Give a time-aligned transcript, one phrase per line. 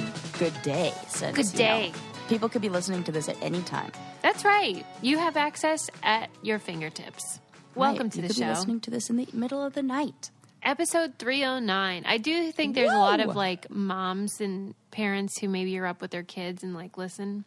[0.00, 0.92] good good day.
[1.08, 1.92] Since, Good you know, day.
[2.28, 3.92] people could be listening to this at any time.
[4.22, 4.84] That's right.
[5.02, 7.40] You have access at your fingertips.
[7.74, 8.12] Welcome Right.
[8.12, 8.42] to you the could show.
[8.44, 10.30] Be listening to this in the middle of the night.
[10.62, 12.04] Episode 309.
[12.06, 16.00] I do think there's a lot of like moms and parents who maybe are up
[16.00, 17.44] with their kids and like listen.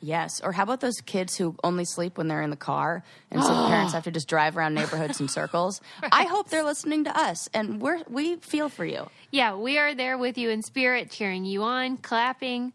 [0.00, 0.40] Yes.
[0.42, 3.48] Or how about those kids who only sleep when they're in the car, and so
[3.48, 5.80] the parents have to just drive around neighborhoods in circles?
[6.12, 9.08] I hope they're listening to us, and we're we feel for you.
[9.30, 12.72] Yeah, we are there with you in spirit, cheering you on, clapping.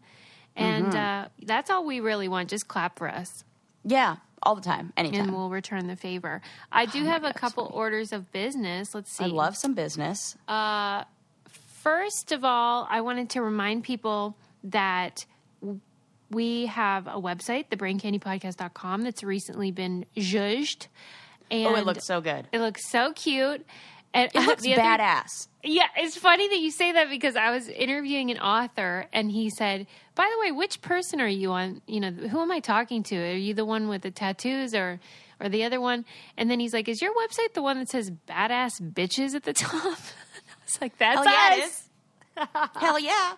[0.54, 0.96] And Mm-hmm.
[0.96, 2.50] uh, that's all we really want.
[2.50, 3.44] Just clap for us.
[3.84, 5.20] Yeah, all the time, anytime.
[5.28, 6.42] and we'll return the favor.
[6.70, 8.94] I do have a couple orders of business.
[8.94, 9.24] Let's see.
[9.24, 10.36] I love some business.
[11.82, 15.24] First of all, I wanted to remind people that
[16.32, 20.88] we have a website, thebraincandypodcast.com, that's recently been judged.
[21.50, 22.46] And oh, it looks so good.
[22.52, 23.64] it looks so cute.
[24.14, 25.48] And It looks the other- badass.
[25.64, 29.48] Yeah, it's funny that you say that because I was interviewing an author and he
[29.48, 31.80] said, "By the way, which person are you on?
[31.86, 33.16] You know, who am I talking to?
[33.16, 34.98] Are you the one with the tattoos or
[35.40, 36.04] or the other one?"
[36.36, 39.52] And then he's like, "Is your website the one that says badass bitches at the
[39.52, 41.68] top?" I was like, "That's Hell yeah, it us.
[41.68, 42.48] is.
[42.80, 43.32] Hell yeah!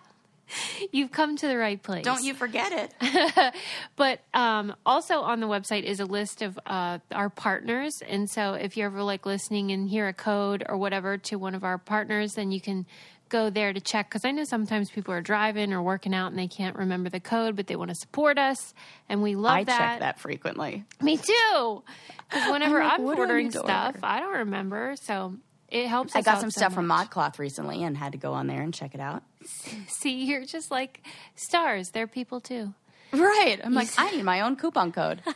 [0.91, 3.53] You've come to the right place." Don't you forget it.
[3.95, 8.53] But um, also on the website is a list of uh, our partners, and so
[8.53, 11.77] if you're ever like listening and hear a code or whatever to one of our
[11.77, 12.85] partners, then you can
[13.29, 14.09] go there to check.
[14.09, 17.19] Because I know sometimes people are driving or working out and they can't remember the
[17.19, 18.73] code, but they want to support us,
[19.07, 19.81] and we love I that.
[19.81, 20.83] I check that frequently.
[21.01, 21.83] Me too.
[22.29, 23.97] Because whenever I'm like, I'm, what do I ordering stuff?
[24.03, 25.35] I don't remember, so
[25.69, 26.15] it helps.
[26.15, 27.09] I got some so stuff from much.
[27.09, 29.23] ModCloth recently and had to go on there and check it out.
[29.87, 31.01] See, you're just like
[31.35, 31.89] stars.
[31.91, 32.73] They're people too.
[33.13, 33.57] Right.
[33.63, 35.21] I'm like, I need my own coupon code.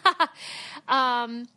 [0.87, 1.47] Um,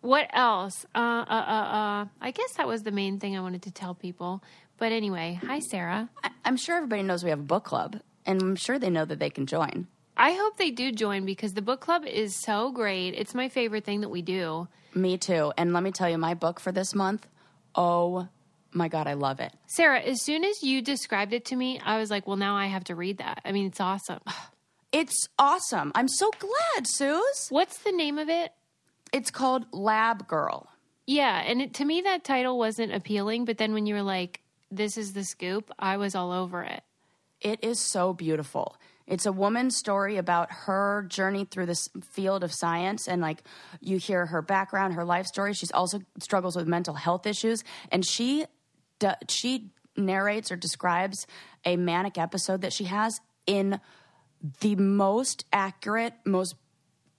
[0.00, 0.84] what else?
[0.94, 3.94] Uh, uh, uh, uh, I guess that was the main thing I wanted to tell
[3.94, 4.42] people.
[4.76, 6.08] But anyway, hi, Sarah.
[6.22, 9.04] I- I'm sure everybody knows we have a book club, and I'm sure they know
[9.06, 9.86] that they can join.
[10.16, 13.14] I hope they do join because the book club is so great.
[13.14, 14.68] It's my favorite thing that we do.
[14.94, 15.52] Me too.
[15.56, 17.26] And let me tell you, my book for this month,
[17.74, 18.28] oh
[18.72, 19.52] my God, I love it.
[19.66, 22.66] Sarah, as soon as you described it to me, I was like, well, now I
[22.66, 23.40] have to read that.
[23.44, 24.20] I mean, it's awesome.
[24.92, 25.90] It's awesome.
[25.96, 27.48] I'm so glad, Suze.
[27.48, 28.52] What's the name of it?
[29.12, 30.68] It's called Lab Girl.
[31.04, 33.44] Yeah, and it, to me, that title wasn't appealing.
[33.44, 36.84] But then when you were like, this is the scoop, I was all over it.
[37.40, 38.76] It is so beautiful.
[39.06, 43.42] It's a woman's story about her journey through this field of science, and like
[43.80, 45.52] you hear her background, her life story.
[45.52, 48.46] She's also struggles with mental health issues, and she
[49.28, 51.26] she narrates or describes
[51.64, 53.80] a manic episode that she has in
[54.60, 56.56] the most accurate, most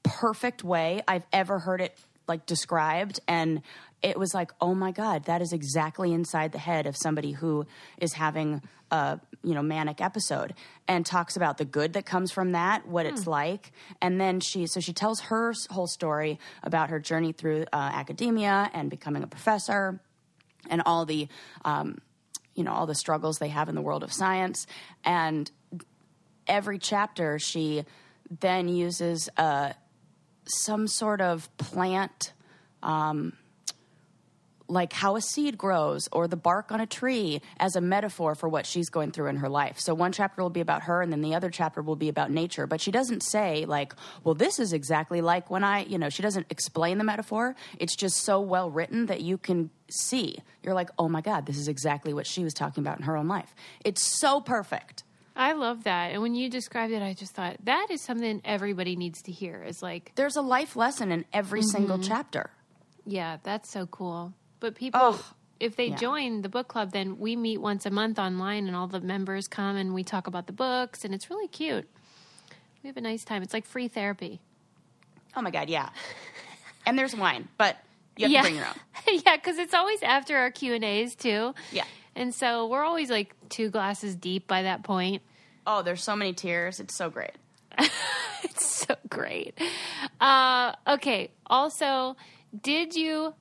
[0.04, 1.98] perfect way I've ever heard it
[2.28, 3.62] like described and
[4.02, 7.66] it was like oh my god that is exactly inside the head of somebody who
[7.98, 10.54] is having a you know manic episode
[10.88, 13.72] and talks about the good that comes from that what it's like.
[14.02, 18.70] And then she so she tells her whole story about her journey through uh, academia
[18.74, 20.00] and becoming a professor
[20.70, 21.28] and all the
[21.64, 22.00] um,
[22.56, 24.68] you know all the struggles they have in the world of science.
[25.04, 25.50] And
[26.48, 27.86] every chapter she
[28.40, 29.74] then uses uh,
[30.48, 32.34] some sort of plant
[32.84, 33.34] um,
[34.68, 38.50] like how a seed grows or the bark on a tree as a metaphor for
[38.50, 39.80] what she's going through in her life.
[39.80, 42.32] So one chapter will be about her and then the other chapter will be about
[42.32, 46.10] nature, but she doesn't say like, well this is exactly like when I, you know,
[46.10, 47.56] she doesn't explain the metaphor.
[47.80, 50.38] It's just so well written that you can see.
[50.64, 53.16] You're like, "Oh my god, this is exactly what she was talking about in her
[53.16, 55.04] own life." It's so perfect.
[55.36, 56.12] I love that.
[56.12, 59.64] And when you described it, I just thought that is something everybody needs to hear.
[59.64, 62.08] Is like, There's a life lesson in every single mm-hmm.
[62.08, 62.52] chapter.
[63.06, 64.34] yeah, that's so cool.
[64.60, 65.26] But people, Oh,
[65.60, 65.96] if they yeah.
[65.98, 69.48] join the book club, then we meet once a month online, and all the members
[69.48, 71.88] come and we talk about the books, and it's really cute.
[72.84, 73.42] We have a nice time.
[73.44, 74.40] It's like free therapy.
[75.36, 75.90] Oh my god, yeah.
[76.88, 77.78] And there's wine, but
[78.16, 79.22] you have yeah, to bring your own.
[79.26, 81.56] yeah, because it's always after our Q and A's too.
[81.72, 81.86] Yeah.
[82.16, 85.22] And so we're always like two glasses deep by that point.
[85.68, 86.80] Oh, there's so many tears.
[86.80, 87.36] It's so great.
[88.44, 89.60] It's so great.
[90.22, 91.32] Uh, okay.
[91.48, 92.16] Also,
[92.62, 93.34] did you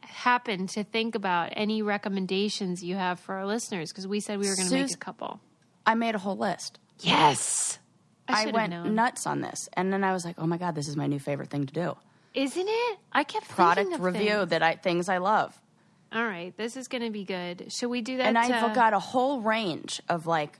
[0.00, 3.90] happen to think about any recommendations you have for our listeners?
[3.90, 5.40] Because we said we were going to make a couple.
[5.84, 6.78] I made a whole list.
[7.00, 7.78] Yes.
[8.28, 8.94] I, I, went known.
[8.94, 11.18] nuts on this, and then I was like, "Oh my god, this is my new
[11.18, 11.96] favorite thing to do."
[12.34, 12.98] Isn't it?
[13.12, 14.50] I kept Product thinking of review things.
[14.50, 15.60] that I things I love,
[16.14, 17.72] All right, this is going to be good.
[17.72, 18.26] Should we do that?
[18.26, 20.58] and I've uh, got a whole range of like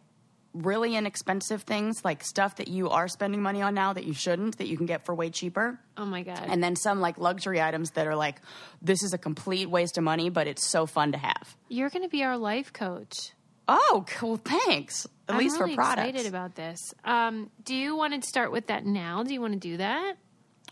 [0.55, 4.59] really inexpensive things, like stuff that you are spending money on now that you shouldn't,
[4.59, 6.45] that you can get for way cheaper, Oh my god!
[6.49, 8.41] and then some like luxury items that are like,
[8.83, 12.03] "This is a complete waste of money, but it's so fun to have." You're going
[12.03, 13.33] to be our life coach.
[13.69, 14.37] Oh, cool.
[14.39, 15.07] Thanks.
[15.29, 16.09] At I'm least really for products.
[16.09, 16.79] excited about this.
[17.05, 19.23] Um, do you want to start with that now?
[19.23, 20.17] Do you want to do that,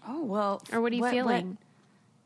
[0.07, 0.63] oh well.
[0.73, 1.59] or what are you what- feeling?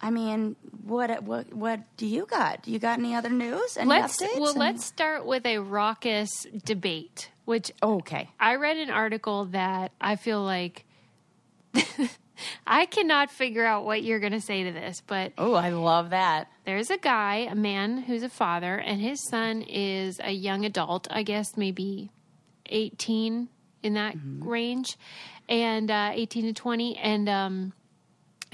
[0.01, 2.63] I mean, what what what do you got?
[2.63, 3.77] Do you got any other news?
[3.79, 4.39] Any let's updates?
[4.39, 8.29] well, And- let's start with a raucous debate, which Okay.
[8.39, 10.85] I read an article that I feel like
[12.67, 16.11] I cannot figure out what you're going to say to this, but Oh, I love
[16.11, 16.49] that.
[16.65, 21.07] there's a guy, a man who's a father, and his son is a young adult,
[21.11, 22.11] I guess maybe
[22.67, 23.49] 18
[23.83, 24.97] in that range,
[25.49, 26.97] and uh, 18 to 20.
[26.97, 27.73] And um,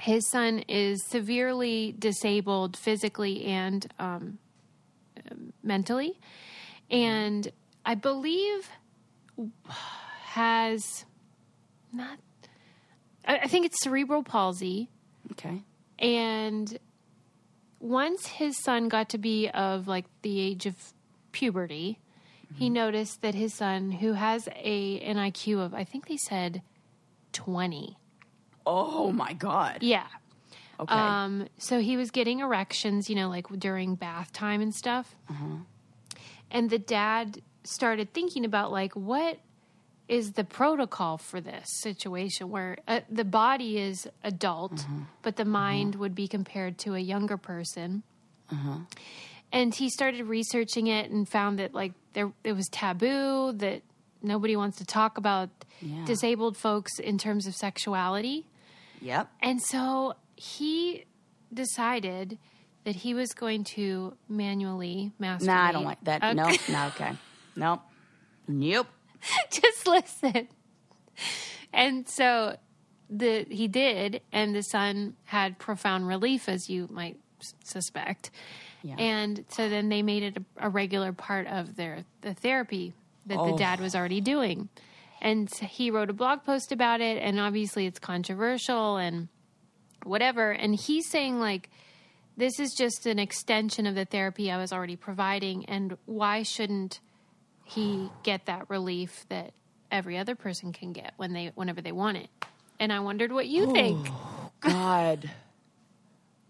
[0.01, 4.39] his son is severely disabled physically and um,
[5.63, 6.19] mentally.
[6.91, 7.51] And
[7.85, 8.71] I believe
[10.23, 11.05] has
[11.93, 12.19] not,
[13.27, 14.89] I I think it's cerebral palsy.
[15.33, 15.63] Okay.
[15.99, 16.79] And
[17.79, 20.77] once his son got to be of like the age of
[21.33, 21.99] puberty,
[22.57, 26.63] he noticed that his son, who has a an IQ of I think they said
[27.33, 27.97] twenty,
[28.67, 29.79] Oh my god.
[29.83, 30.07] yeah.
[30.79, 30.95] Okay.
[30.95, 35.15] Um, so he was getting erections, you know, like during bath time and stuff.
[36.51, 39.39] And the dad started thinking about like what
[40.09, 44.87] is the protocol for this situation where uh, the body is adult,
[45.23, 48.03] but the mind would be compared to a younger person.
[49.53, 53.83] And he started researching it and found that like there it was taboo that
[54.23, 56.05] nobody wants to talk about Yeah.
[56.05, 58.47] disabled folks in terms of sexuality.
[59.01, 59.31] Yep.
[59.41, 61.05] And so he
[61.53, 62.39] decided
[62.85, 65.43] that he was going to manually masturbate.
[65.47, 66.23] Nah, I don't like that.
[66.23, 66.35] Okay.
[66.35, 67.13] No, not okay.
[67.57, 67.81] Nope.
[68.49, 68.87] Nope.
[69.51, 70.49] Just listen.
[71.73, 72.57] And so
[73.09, 77.19] the he did, and the son had profound relief, as you might
[77.65, 78.31] suspect.
[78.83, 78.97] Yeah.
[78.99, 82.95] And so then they made it a, a regular part of their the therapy
[83.27, 83.59] that the Oh.
[83.59, 84.69] dad was already doing.
[85.21, 89.29] And he wrote a blog post about it, and obviously it's controversial and
[90.05, 90.51] whatever.
[90.51, 91.69] And he's saying like
[92.37, 97.01] this is just an extension of the therapy I was already providing, and why shouldn't
[97.65, 99.53] he get that relief that
[99.91, 102.31] every other person can get when they whenever they want it?
[102.79, 104.09] And I wondered what you think.
[104.61, 105.31] God.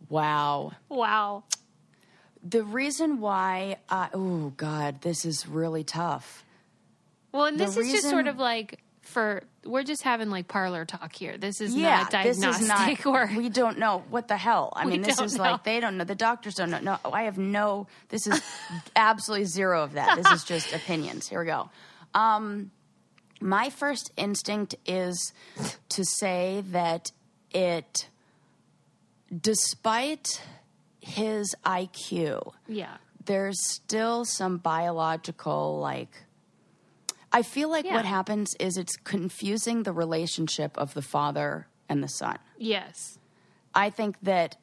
[0.08, 0.72] Wow.
[0.88, 1.44] Wow.
[2.43, 6.44] The reason why I oh god, this is really tough.
[7.32, 10.85] Well, and The this is just sort of like for we're just having like parlor
[10.85, 11.37] talk here.
[11.37, 13.31] This is yeah, not this diagnostic is not.
[13.32, 14.73] or we don't know what the hell.
[14.75, 15.43] I mean, this is know.
[15.43, 16.05] like they don't know.
[16.05, 16.81] The doctors don't know.
[16.81, 17.87] No, I have no.
[18.09, 18.41] This is
[18.97, 20.17] absolutely zero of that.
[20.17, 21.29] This is just opinions.
[21.29, 21.71] Here we go.
[22.15, 22.71] Um,
[23.41, 25.32] my first instinct is
[25.91, 27.12] to say that
[27.50, 28.09] it,
[29.41, 30.43] despite
[31.00, 32.97] his IQ, yeah.
[33.25, 36.25] there's still some biological like
[37.32, 37.94] I feel like Yeah.
[37.94, 42.38] what happens is it's confusing the relationship of the father and the son.
[42.59, 43.19] Yes.
[43.75, 44.56] I think that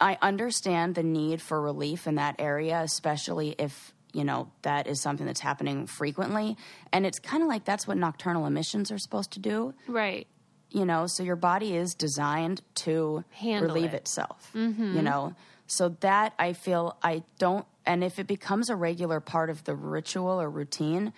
[0.00, 5.02] I understand the need for relief in that area, especially if, you know, that is
[5.02, 6.56] something that's happening frequently.
[6.92, 10.28] And it's kind of like that's what nocturnal emissions are supposed to do, Right.
[10.70, 14.02] you know, so your body is designed to Handle relieve it.
[14.02, 14.94] itself, mm-hmm.
[14.96, 15.34] you know.
[15.66, 19.74] So that I feel I don't and if it becomes a regular part of the
[19.74, 21.12] ritual or routine,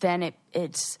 [0.00, 0.98] then it it's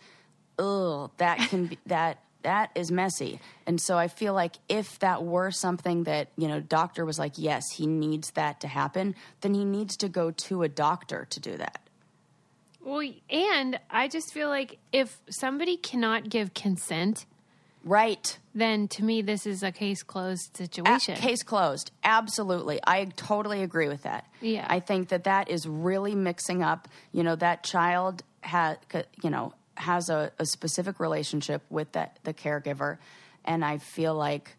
[0.58, 3.38] ugh, that can be that that is messy.
[3.66, 7.34] And so I feel like if that were something that, you know, doctor was like,
[7.36, 11.38] yes, he needs that to happen, then he needs to go to a doctor to
[11.38, 11.80] do that.
[12.80, 17.26] Well, and I just feel like if somebody cannot give consent,
[17.84, 18.38] Right.
[18.54, 21.14] then to me this is a case closed A- situation.
[21.16, 21.92] case closed.
[22.02, 22.80] Absolutely.
[22.84, 24.26] I totally agree with that.
[24.40, 24.66] Yeah.
[24.68, 28.76] I think that that is really mixing up, you know, that child has,
[29.22, 32.98] you know, has a, a specific relationship with that the caregiver.
[33.44, 34.56] And I feel like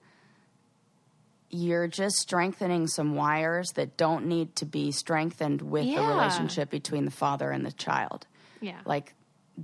[1.49, 7.05] you're just strengthening some wires that don't need to be strengthened with the relationship between
[7.05, 8.25] the father and the child.
[8.59, 8.79] Yeah.
[8.85, 9.13] like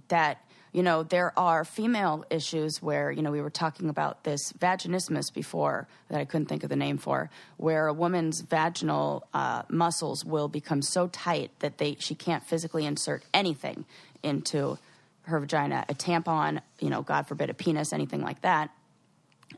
[0.09, 4.53] that you know there are female issues where you know we were talking about this
[4.53, 9.63] vaginismus before that i couldn't think of the name for where a woman's vaginal uh,
[9.69, 13.85] muscles will become so tight that they she can't physically insert anything
[14.23, 14.77] into
[15.23, 18.71] her vagina a tampon you know god forbid a penis anything like that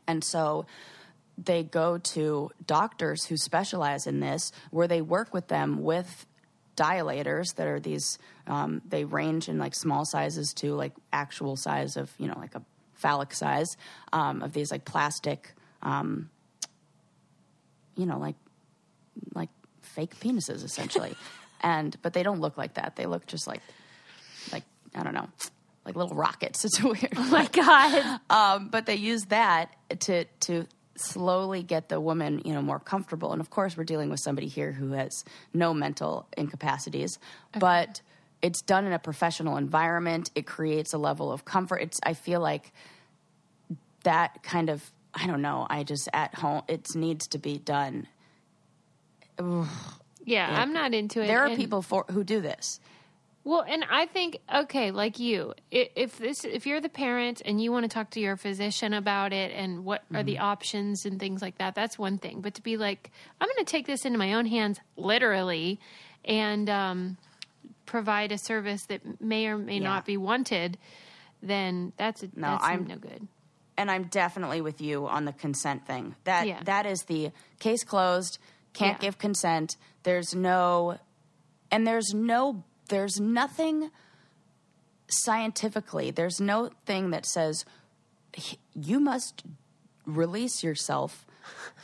[0.06, 0.66] and so
[1.38, 6.26] they go to doctors who specialize in this, where they work with them with
[6.76, 11.96] dilators that are these, um, they range in like small sizes to like actual size
[11.96, 12.62] of, you know, like a
[12.94, 13.76] phallic size
[14.12, 15.52] um, of these like plastic,
[15.82, 16.30] um,
[17.96, 18.36] you know, like,
[19.34, 19.50] like
[19.80, 21.14] fake penises essentially.
[21.60, 22.96] and, but they don't look like that.
[22.96, 23.60] They look just like
[24.52, 25.28] like I don't know,
[25.84, 26.64] like little rockets.
[26.64, 27.12] It's weird.
[27.16, 28.20] Oh my God.
[28.30, 33.32] Um, but they use that to to slowly get the woman, you know, more comfortable.
[33.32, 37.18] And of course, we're dealing with somebody here who has no mental incapacities,
[37.58, 38.02] but
[38.42, 40.30] it's done in a professional environment.
[40.34, 41.76] It creates a level of comfort.
[41.78, 42.72] It's I feel like
[44.04, 45.66] that kind of I don't know.
[45.70, 48.06] I just at home it needs to be done.
[50.24, 51.26] Yeah, I'm not into it.
[51.26, 52.80] There are And- people for who do this.
[53.44, 57.72] Well, and I think okay, like you, if this if you're the parent and you
[57.72, 60.26] want to talk to your physician about it and what are Mm-hmm.
[60.26, 62.40] the options and things like that, that's one thing.
[62.40, 65.80] But to be like, I'm going to take this into my own hands, literally,
[66.24, 67.16] and um,
[67.84, 69.88] provide a service that may or may Yeah.
[69.88, 70.78] not be wanted,
[71.42, 73.26] then that's No, that's I'm- no good.
[73.76, 76.14] and I'm definitely with you on the consent thing.
[76.24, 76.60] That Yeah.
[76.62, 78.38] that is the case closed.
[78.72, 79.06] Can't Yeah.
[79.08, 79.76] give consent.
[80.04, 80.98] There's no,
[81.72, 83.90] and there's no, there's nothing
[85.08, 86.10] scientifically.
[86.10, 87.64] There's no thing that says
[88.74, 89.44] you must
[90.06, 91.26] release yourself.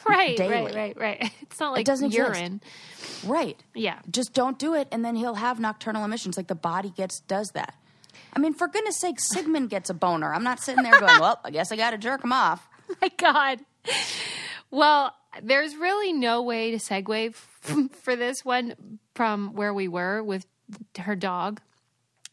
[0.08, 0.52] Right, daily.
[0.72, 1.32] right, right, right.
[1.42, 2.38] It's not like it doesn't exist.
[2.40, 2.60] urine.
[3.26, 3.60] Right.
[3.74, 3.98] Yeah.
[4.08, 6.36] Just don't do it, and then he'll have nocturnal emissions.
[6.36, 7.74] Like the body gets does that.
[8.32, 10.32] I mean, for goodness sake, Sigmund gets a boner.
[10.32, 12.94] I'm not sitting there going, "Well, I guess I got to jerk him off." Oh
[13.02, 13.58] my god.
[14.70, 15.12] Well,
[15.42, 20.46] there's really no way to segue f- for this one from where we were with
[20.98, 21.60] her dog,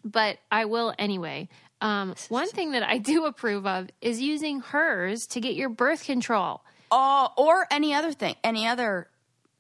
[0.04, 1.50] but I will anyway.
[1.82, 6.04] Um, one thing that I do approve of is using hers to get your birth
[6.04, 6.62] control.
[6.92, 9.08] Oh, or any other thing, any other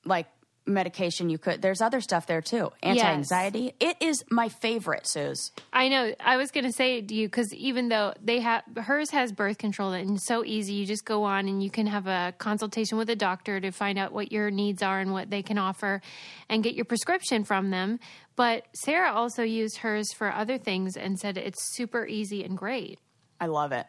[0.05, 0.27] like
[0.67, 1.61] medication you could.
[1.61, 2.71] There's other stuff there too.
[2.81, 3.73] Anti-anxiety.
[3.79, 5.51] It is my favorite, Suze.
[5.71, 6.13] I know.
[6.19, 9.31] I was going to say it to you because even though they have hers has
[9.31, 12.33] birth control and it's so easy, you just go on and you can have a
[12.37, 15.57] consultation with a doctor to find out what your needs are and what they can
[15.57, 16.01] offer,
[16.49, 17.99] and get your prescription from them.
[18.35, 22.99] But Sarah also used hers for other things and said it's super easy and great.
[23.39, 23.85] I love it.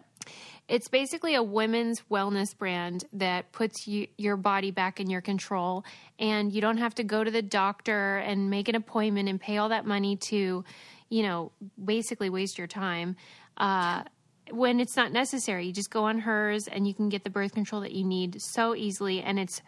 [0.68, 5.85] It's basically a women's wellness brand that puts you, your body back in your control,
[6.18, 9.58] and you don't have to go to the doctor and make an appointment and pay
[9.58, 10.64] all that money to,
[11.08, 13.14] you know, basically waste your time.
[13.56, 14.02] Uh,
[14.50, 17.54] when it's not necessary, you just go on hers and you can get the birth
[17.54, 19.62] control that you need so easily, and it's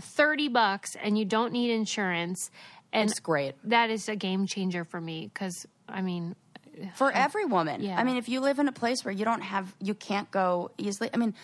[0.00, 2.50] thirty bucks, and you don't need insurance,
[2.92, 3.54] and It's great.
[3.64, 6.34] that is a game changer for me because I mean,
[6.94, 7.82] for every woman.
[7.82, 7.98] Yeah.
[7.98, 10.70] I mean, if you live in a place where you don't have, you can't go
[10.78, 11.10] easily.
[11.12, 11.34] I mean,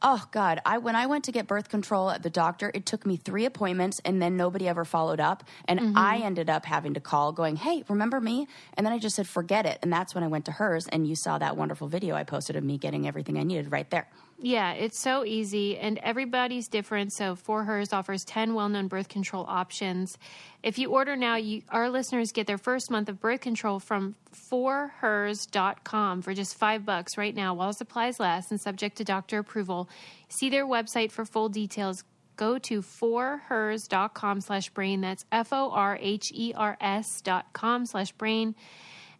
[0.00, 3.04] oh God, I when I went to get birth control at the doctor, it took
[3.04, 5.98] me three appointments, and then nobody ever followed up, and Mm-hmm.
[5.98, 9.26] I ended up having to call, going, "Hey, remember me?" And then I just said,
[9.26, 12.14] "Forget it," and that's when I went to hers, and you saw that wonderful video
[12.14, 14.08] I posted of me getting everything I needed right there.
[14.40, 17.12] Yeah, it's so easy and everybody's different.
[17.12, 20.16] So For Hers offers 10 well-known birth control options.
[20.62, 24.14] If you order now, you, our listeners get their first month of birth control from
[24.32, 29.88] forhers.com for just 5 bucks right now while supplies last and subject to doctor approval.
[30.28, 32.04] See their website for full details.
[32.36, 35.00] Go to forhers.com slash brain.
[35.00, 38.54] That's F-O-R-H-E-R-S dot com slash brain.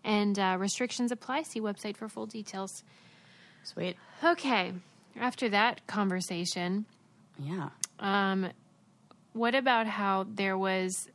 [0.05, 1.43] And uh, restrictions apply.
[1.43, 2.85] See website for full details.
[3.65, 3.97] Sweet.
[4.23, 4.75] Okay.
[5.21, 6.87] After that conversation,
[7.39, 7.71] Yeah.
[7.99, 8.51] um,
[9.33, 11.09] what about how there was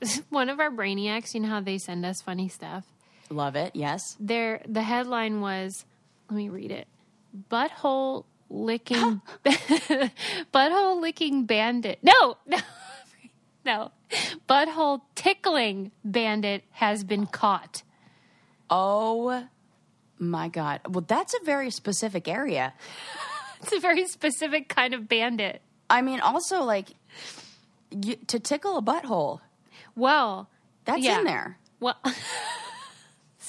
[0.30, 1.34] one of our brainiacs?
[1.34, 2.84] You know how they send us funny stuff.
[3.28, 3.74] Love it.
[3.74, 4.16] Yes.
[4.18, 5.84] There, the headline was.
[6.28, 6.86] Let me read it.
[7.50, 9.20] Butthole licking,
[10.52, 11.98] butthole licking bandit.
[12.02, 12.58] No, no,
[13.64, 13.90] no.
[14.48, 17.82] Butthole tickling bandit has been caught.
[18.68, 19.46] Oh
[20.18, 20.80] my God.
[20.88, 22.72] Well, that's a very specific area.
[23.62, 25.60] It's a very specific kind of bandit.
[25.88, 26.88] I mean, also like
[27.90, 29.40] you, to tickle a butthole.
[29.96, 30.48] Well,
[30.84, 31.18] That's yeah.
[31.18, 31.58] in there.
[31.80, 31.96] Well.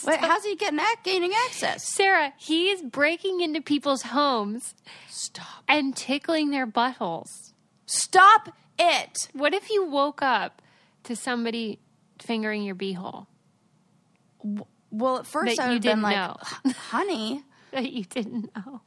[0.03, 1.87] Wait, how's he getting that gaining access?
[1.87, 4.73] Sarah, he's breaking into people's homes
[5.09, 5.45] Stop.
[5.67, 7.53] and tickling their buttholes.
[7.85, 8.49] Stop
[8.79, 9.29] it.
[9.33, 10.59] What if you woke up
[11.03, 11.77] to somebody
[12.19, 13.27] fingering your beehole
[14.89, 16.37] Well, at first That I would have been didn't like, know.
[16.89, 18.81] honey, that you didn't know?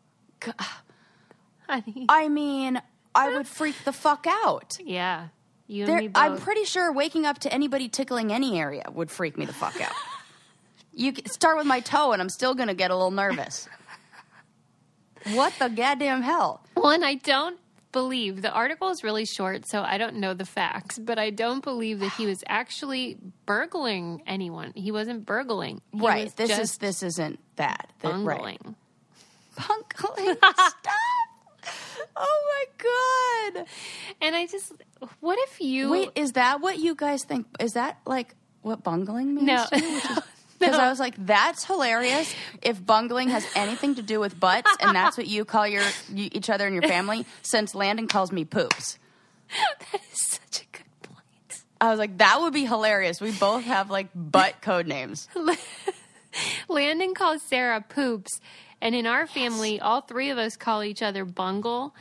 [0.59, 0.83] Ah,
[1.68, 2.06] Honey.
[2.09, 2.80] I mean,
[3.14, 4.76] I would freak the fuck out.
[4.85, 5.28] Yeah.
[5.66, 6.23] You There, and me both.
[6.23, 9.80] I'm pretty sure waking up to anybody tickling any area would freak me the fuck
[9.80, 9.92] out.
[10.92, 13.66] you c- start with my toe, and I'm still going to get a little nervous.
[15.33, 16.62] what the goddamn hell?
[16.75, 17.59] One, I don't
[17.92, 21.62] believe the article is really short, so I don't know the facts, but I don't
[21.64, 23.16] believe that he was actually
[23.47, 24.73] burgling anyone.
[24.75, 25.80] He wasn't burgling.
[25.92, 26.25] He right.
[26.25, 27.90] was This is this isn't that.
[28.00, 28.59] That- right.
[28.61, 28.76] bungling.
[29.56, 30.37] Bungling.
[30.42, 30.75] Stop.
[32.16, 32.66] Oh
[33.54, 33.66] my god.
[34.21, 34.73] And I just,
[35.21, 35.90] what if you.
[35.90, 37.47] Wait, is that what you guys think?
[37.61, 39.47] Is that like what bungling means?
[39.47, 39.64] No.
[39.66, 39.94] to you?
[39.94, 40.18] Which is-
[40.61, 42.33] Because I was like, that's hilarious.
[42.62, 46.30] If bungling has anything to do with butts, and that's what you call your you,
[46.33, 48.99] each other and your family, since Landon calls me poops.
[49.92, 51.62] that is such a good point.
[51.83, 53.21] I was like, that would be hilarious.
[53.21, 55.28] We both have like butt code names.
[56.68, 58.40] Landon calls Sarah poops,
[58.85, 61.95] and in our family, all three of us call each other bungle.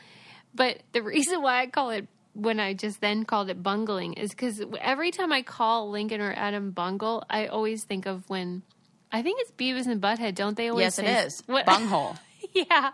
[0.53, 4.31] But the reason why I call it when I just then called it bungling is
[4.31, 8.63] because every time I call Lincoln or Adam bungle, I always think of when
[9.11, 11.43] I think it's Beavis and Butthead, don't they always Yes, it say is.
[11.47, 12.15] What, Bunghole.
[12.53, 12.91] yeah.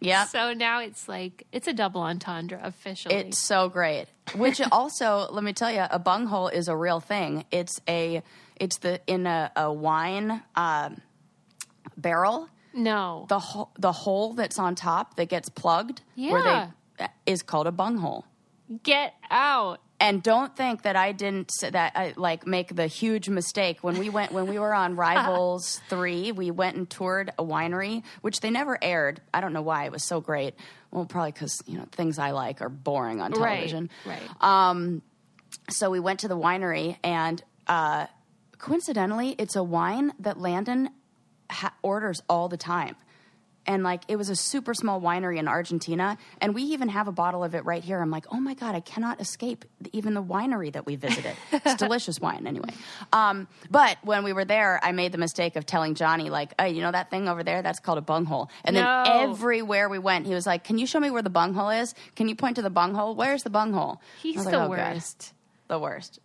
[0.00, 0.24] Yeah.
[0.24, 3.16] So now it's like it's a double entendre officially.
[3.16, 4.06] It's so great.
[4.34, 7.44] Which also, let me tell you, a bunghole is a real thing.
[7.50, 8.22] It's a,
[8.56, 11.02] it's the in a, a wine um
[12.00, 12.48] barrel.
[12.74, 13.26] no.
[13.28, 16.66] The ho- the hole that's on top that gets plugged, where Yeah.
[16.98, 18.24] they is called a bunghole.
[18.82, 19.80] Get out.
[20.02, 23.98] And don't think that I didn't say that I like make the huge mistake when
[23.98, 26.32] we went when we were on Rivals three.
[26.32, 29.20] We went and toured a winery, which they never aired.
[29.34, 30.54] I don't know why it was so great.
[30.90, 33.90] Well, probably because you know things I like are boring on television.
[34.06, 34.22] Right.
[34.40, 35.02] Um,
[35.68, 38.06] so we went to the winery, and uh,
[38.58, 40.90] coincidentally, it's a wine that Landon
[41.50, 42.96] ha- orders all the time.
[43.66, 47.12] And like it was a super small winery in Argentina, and we even have a
[47.12, 48.00] bottle of it right here.
[48.00, 51.36] I'm like, oh my god, I cannot escape the, even the winery that we visited.
[51.52, 52.70] it's delicious wine, anyway.
[53.12, 56.70] Um, but when we were there, I made the mistake of telling Johnny, like, hey,
[56.70, 57.60] you know that thing over there?
[57.60, 58.48] That's called a bunghole.
[58.64, 61.68] And then everywhere we went, he was like, can you show me where the bunghole
[61.68, 61.94] is?
[62.16, 63.14] Can you point to the bunghole?
[63.14, 64.00] Where's the bunghole?
[64.22, 65.34] He's the like, "Oh, God." worst.
[65.68, 66.18] the worst.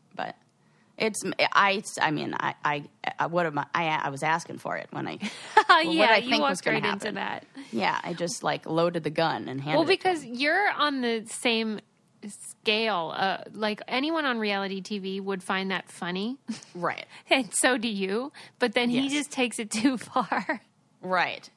[0.98, 1.84] It's I.
[2.02, 2.56] I mean, I.
[2.64, 2.84] I.
[3.20, 3.66] I what am I?
[3.74, 5.18] I, I was asking for it when I.
[5.68, 7.46] what yeah, I you think was walked gonna right into that.
[7.72, 9.78] Yeah, I just like loaded the gun and handed.
[9.80, 11.80] Well, because you're on the same
[12.28, 13.14] scale.
[13.16, 16.38] Uh, like anyone on reality TV would find that funny,
[16.74, 18.32] right, and so do you.
[18.60, 19.12] But then he Yes.
[19.12, 20.62] just takes it too far.
[21.02, 21.50] right,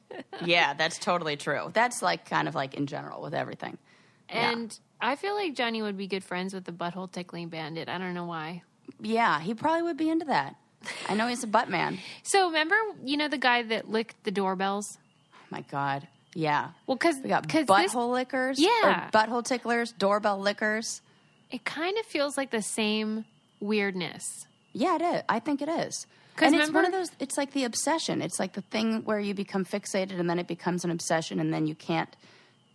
[0.43, 1.69] yeah, that's totally true.
[1.73, 3.77] That's like kind of like in general with everything.
[4.29, 4.51] Yeah.
[4.51, 7.89] And I feel like Johnny would be good friends with the butthole tickling bandit.
[7.89, 8.63] I don't know why.
[8.99, 10.55] Yeah, he probably would be into that.
[11.09, 11.99] I know he's a butt man.
[12.23, 14.97] So remember, you know the guy that licked the doorbells?
[15.33, 16.69] Oh my God, yeah.
[16.87, 19.09] Well, because We got this, butthole lickers, Yeah.
[19.11, 21.01] butthole ticklers, doorbell lickers.
[21.51, 23.25] it kind of feels like the same
[23.59, 24.45] weirdness.
[24.71, 25.21] Yeah, it is.
[25.27, 26.05] I think it is.
[26.35, 27.11] 'Cause And it's one of remember- those.
[27.19, 28.21] It's like the obsession.
[28.21, 31.53] It's like the thing where you become fixated, and then it becomes an obsession, and
[31.53, 32.15] then you can't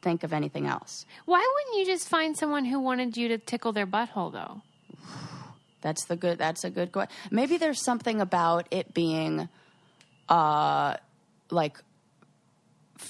[0.03, 1.07] think of anything else.
[1.25, 4.61] Why wouldn't you just find someone who wanted you to tickle their butthole, though?
[5.85, 6.39] That's the good.
[6.39, 7.15] That's a good question.
[7.31, 9.49] Maybe there's something about it being,
[10.31, 10.97] uh,
[11.51, 11.77] like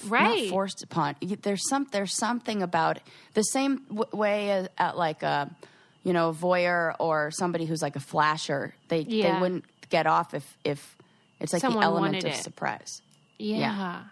[0.07, 0.43] Right.
[0.47, 1.15] not forced upon.
[1.23, 1.87] There's some.
[1.93, 2.99] There's something about
[3.35, 5.55] the same w- way as at like a,
[6.03, 8.75] you know, voyeur or somebody who's like a flasher.
[8.89, 9.35] They Yeah.
[9.35, 10.97] they wouldn't get off if if
[11.39, 12.43] it's like Someone the element of it.
[12.43, 13.03] surprise.
[13.39, 14.05] Yeah.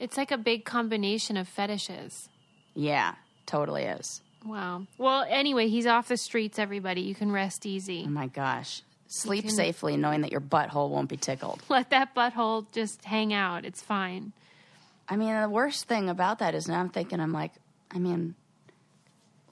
[0.00, 2.28] It's like a big combination of fetishes.
[2.74, 3.14] Yeah,
[3.46, 4.22] totally is.
[4.44, 4.86] Wow.
[4.98, 7.02] Well, anyway, he's off the streets, everybody.
[7.02, 8.04] You can rest easy.
[8.06, 8.82] Oh my gosh.
[9.06, 11.62] Sleep can- safely knowing that your butthole won't be tickled.
[11.68, 13.64] Let that butthole just hang out.
[13.64, 14.32] It's fine.
[15.08, 17.52] I mean, the worst thing about that is now I'm thinking, I'm like,
[17.90, 18.34] I mean,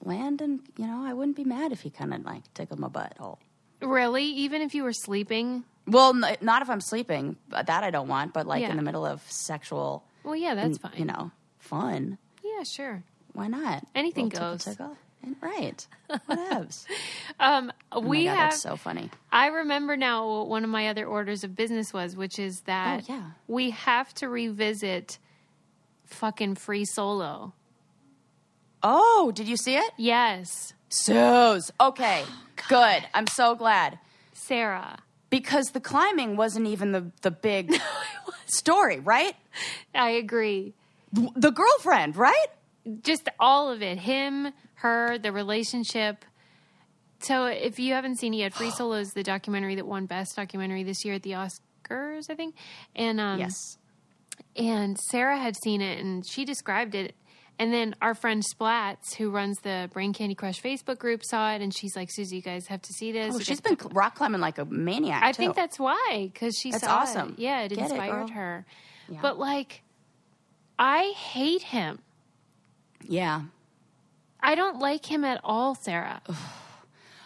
[0.01, 3.37] Landon, you know, I wouldn't be mad if he kind of like tickled my butthole.
[3.81, 4.23] Really?
[4.23, 5.63] Even if you were sleeping?
[5.87, 7.35] Well, n- not if I'm sleeping.
[7.49, 8.71] That I don't want, but like Yeah.
[8.71, 10.93] in the middle of sexual, Well, yeah, that's fine.
[10.95, 12.17] you know, fun.
[12.43, 13.03] Yeah, sure.
[13.39, 13.85] Why not?
[13.95, 14.67] Anything Little goes.
[14.67, 15.85] And- Right.
[16.09, 16.85] Whatevs.
[17.41, 18.49] Um, Oh we my God, have.
[18.51, 19.09] that's so funny.
[19.31, 23.05] I remember now what one of my other orders of business was, which is that
[23.09, 23.23] Oh, yeah.
[23.47, 25.17] we have to revisit
[26.05, 27.53] fucking Free Solo.
[28.81, 29.91] Oh, did you see it?
[29.97, 31.71] Yes, Suze.
[31.79, 32.23] Okay.
[32.69, 33.03] Good.
[33.13, 33.99] I'm so glad.
[34.33, 34.99] Sarah.
[35.29, 37.75] because the climbing wasn't even the the big
[38.47, 39.35] story, right?
[39.93, 40.73] I agree.
[41.13, 42.47] The girlfriend, right?
[43.03, 43.99] Just all of it.
[43.99, 46.25] Him, her, the relationship.
[47.21, 50.35] So if you haven't seen it yet, Free Solo is the documentary that won Best
[50.35, 52.55] Documentary this year at the Oscars, I think.
[52.95, 53.77] And um, yes.
[54.55, 57.15] and Sarah had seen it and she described it.
[57.61, 61.61] And then our friend Splats, who runs the Brain Candy Crush Facebook group, saw it
[61.61, 64.39] and she's like, "Susie, you guys have to see this." Oh, she's been rock climbing
[64.39, 65.21] like a maniac.
[65.21, 65.43] I too.
[65.43, 67.31] think that's why, because she That's saw awesome.
[67.33, 67.39] It.
[67.39, 68.27] Yeah, it Get inspired girl.
[68.29, 68.65] her.
[69.09, 69.19] Yeah.
[69.21, 69.83] But like,
[70.77, 71.99] I hate him.
[73.03, 73.43] Yeah.
[74.41, 76.21] I don't like him at all, Sarah.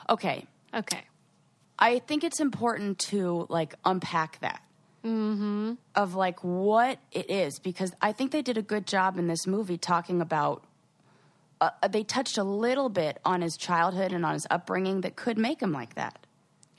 [0.09, 0.45] Okay.
[0.73, 1.01] Okay.
[1.79, 4.62] I think it's important to like unpack that.
[5.05, 5.75] Mm-hmm.
[5.95, 9.47] Of like what it is because I think they did a good job in this
[9.47, 10.65] movie talking about.
[11.62, 15.38] Uh, they touched a little bit on his childhood and on his upbringing that could
[15.38, 16.27] make him like that.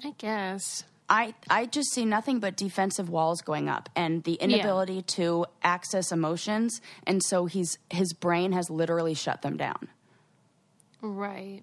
[0.05, 0.85] I guess.
[1.17, 6.11] I I just see nothing but defensive walls going up and the inability to access
[6.11, 9.89] emotions and so he's his brain has literally shut them down.
[11.01, 11.63] Right.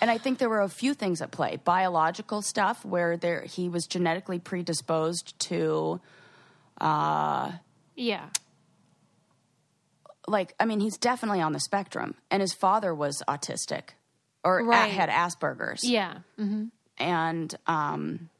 [0.00, 1.56] And I think there were a few things at play.
[1.64, 6.00] Biological stuff where there he was genetically predisposed to
[6.80, 8.28] Yeah.
[10.28, 13.90] like I mean he's definitely on the spectrum and his father was autistic
[14.44, 14.90] or Right.
[14.92, 15.82] had Asperger's.
[15.82, 16.18] Yeah.
[16.36, 16.66] hmm
[16.98, 18.30] and um,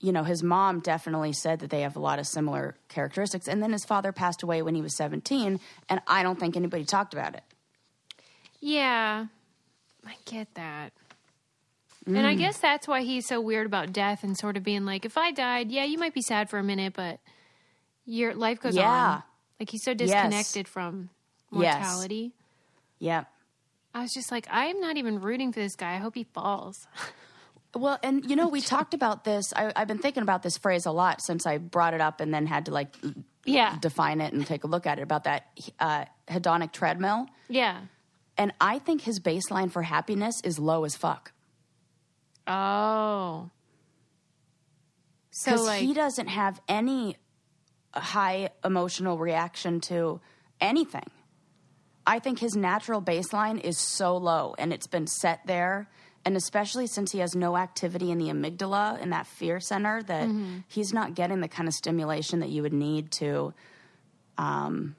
[0.00, 3.62] you know his mom definitely said that they have a lot of similar characteristics and
[3.62, 7.12] then his father passed away when he was 17 and i don't think anybody talked
[7.14, 7.42] about it
[8.60, 9.26] Yeah.
[10.06, 10.92] I get that.
[12.06, 15.04] And I guess that's why he's so weird about death and sort of being like,
[15.04, 17.18] if I died, yeah, you might be sad for a minute, but
[18.04, 19.14] your life goes Yeah.
[19.14, 19.22] on.
[19.58, 21.10] Like he's so disconnected from
[21.50, 21.74] Yes.
[21.74, 22.32] mortality.
[23.00, 23.24] yeah
[23.92, 25.94] I was just like, I am not even rooting for this guy.
[25.94, 26.86] I hope he falls.
[27.76, 30.86] well and you know we talked about this I, i've been thinking about this phrase
[30.86, 32.94] a lot since i brought it up and then had to like
[33.44, 33.76] yeah.
[33.80, 35.46] define it and take a look at it about that
[35.78, 37.80] uh, hedonic treadmill Yeah.
[38.36, 41.32] and i think his baseline for happiness is low as fuck
[42.48, 43.50] Oh.
[45.30, 47.16] So like he doesn't have any
[47.92, 50.20] high emotional reaction to
[50.60, 51.10] anything.
[52.06, 55.88] I think his natural baseline is so low and it's been set there.
[56.26, 60.28] And especially since he has no activity in the amygdala in that fear center, that
[60.66, 63.54] he's not getting the kind of stimulation that you would need to,
[64.36, 64.96] um,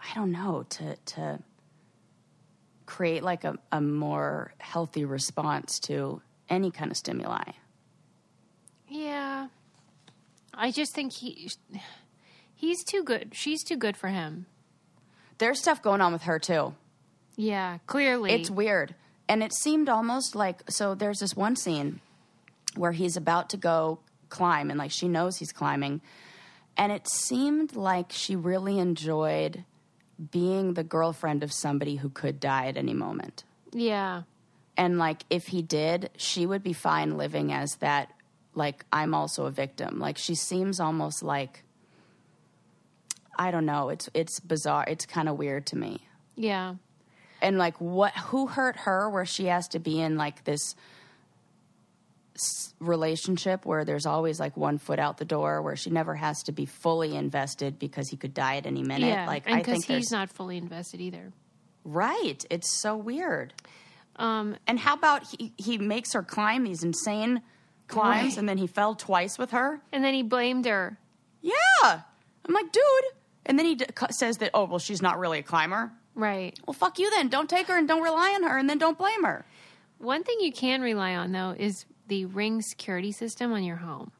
[0.00, 1.38] I don't know, to to
[2.84, 7.52] create like a, a more healthy response to any kind of stimuli.
[8.88, 9.46] Yeah.
[10.52, 11.48] I just think he
[12.56, 13.30] he's too good.
[13.34, 14.46] She's too good for him.
[15.38, 16.74] There's stuff going on with her too.
[17.36, 18.32] Yeah, clearly.
[18.32, 18.96] It's weird.
[19.28, 22.00] And it seemed almost like so there's this one scene
[22.76, 26.00] where he's about to go climb and like she knows he's climbing
[26.76, 29.64] and it seemed like she really enjoyed
[30.30, 33.44] being the girlfriend of somebody who could die at any moment.
[33.72, 34.22] yeah.
[34.78, 38.12] And like if he did, she would be fine living as that
[38.54, 39.98] like I'm also a victim.
[39.98, 41.62] Like she seems almost like
[43.38, 44.84] I don't know, it's it's bizarre.
[44.86, 46.74] It's kind of weird to me Yeah.
[47.42, 50.74] And like what who hurt her where she has to be in like this
[52.80, 56.52] relationship where there's always like one foot out the door where she never has to
[56.52, 59.26] be fully invested because he could die at any minute Yeah.
[59.26, 61.32] like and i because think he's not fully invested either.
[61.84, 63.54] right it's so weird
[64.16, 67.40] Um and how about he he makes her climb these insane
[67.88, 68.36] climbs Right.
[68.38, 70.98] and then he fell twice with her and then he blamed her.
[71.40, 72.82] yeah i'm like dude
[73.46, 76.58] and then he d- says that oh well she's not really a climber Right.
[76.66, 78.98] well fuck you then don't take her and don't rely on her and then don't
[78.98, 79.44] blame her
[79.98, 84.10] One thing you can rely on though is the ring security system on your home.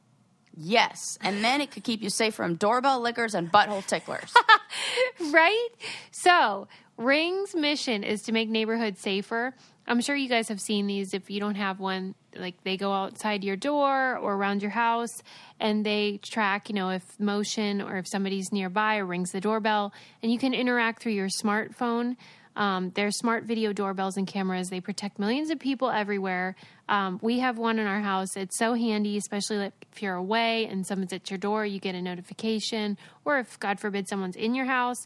[0.59, 4.33] Yes, and then it could keep you safe from doorbell lickers and butthole ticklers.
[5.31, 5.67] right?
[6.09, 9.53] So, Ring's mission is to make neighborhoods safer.
[9.85, 11.13] I'm sure you guys have seen these.
[11.13, 15.21] If you don't have one, like they go outside your door or around your house
[15.59, 19.93] and they track, you know, if motion or if somebody's nearby or rings the doorbell,
[20.21, 22.15] and you can interact through your smartphone.
[22.55, 24.69] Um, they're smart video doorbells and cameras.
[24.69, 26.55] They protect millions of people everywhere.
[26.89, 28.35] Um, we have one in our house.
[28.35, 29.57] It's so handy, especially
[29.91, 33.79] if you're away and someone's at your door, you get a notification, or if, God
[33.79, 35.05] forbid, someone's in your house.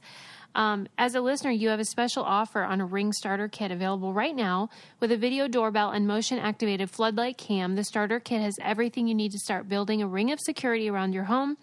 [0.53, 4.13] Um, as a listener, you have a special offer on a Ring Starter Kit available
[4.13, 7.75] right now with a video doorbell and motion activated floodlight cam.
[7.75, 11.13] The starter kit has everything you need to start building a ring of security around
[11.13, 11.57] your home.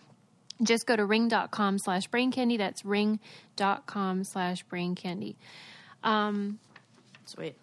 [0.62, 2.56] Just go to ring.com slash brain candy.
[2.56, 5.36] That's ring.com slash brain candy.
[7.26, 7.56] Sweet.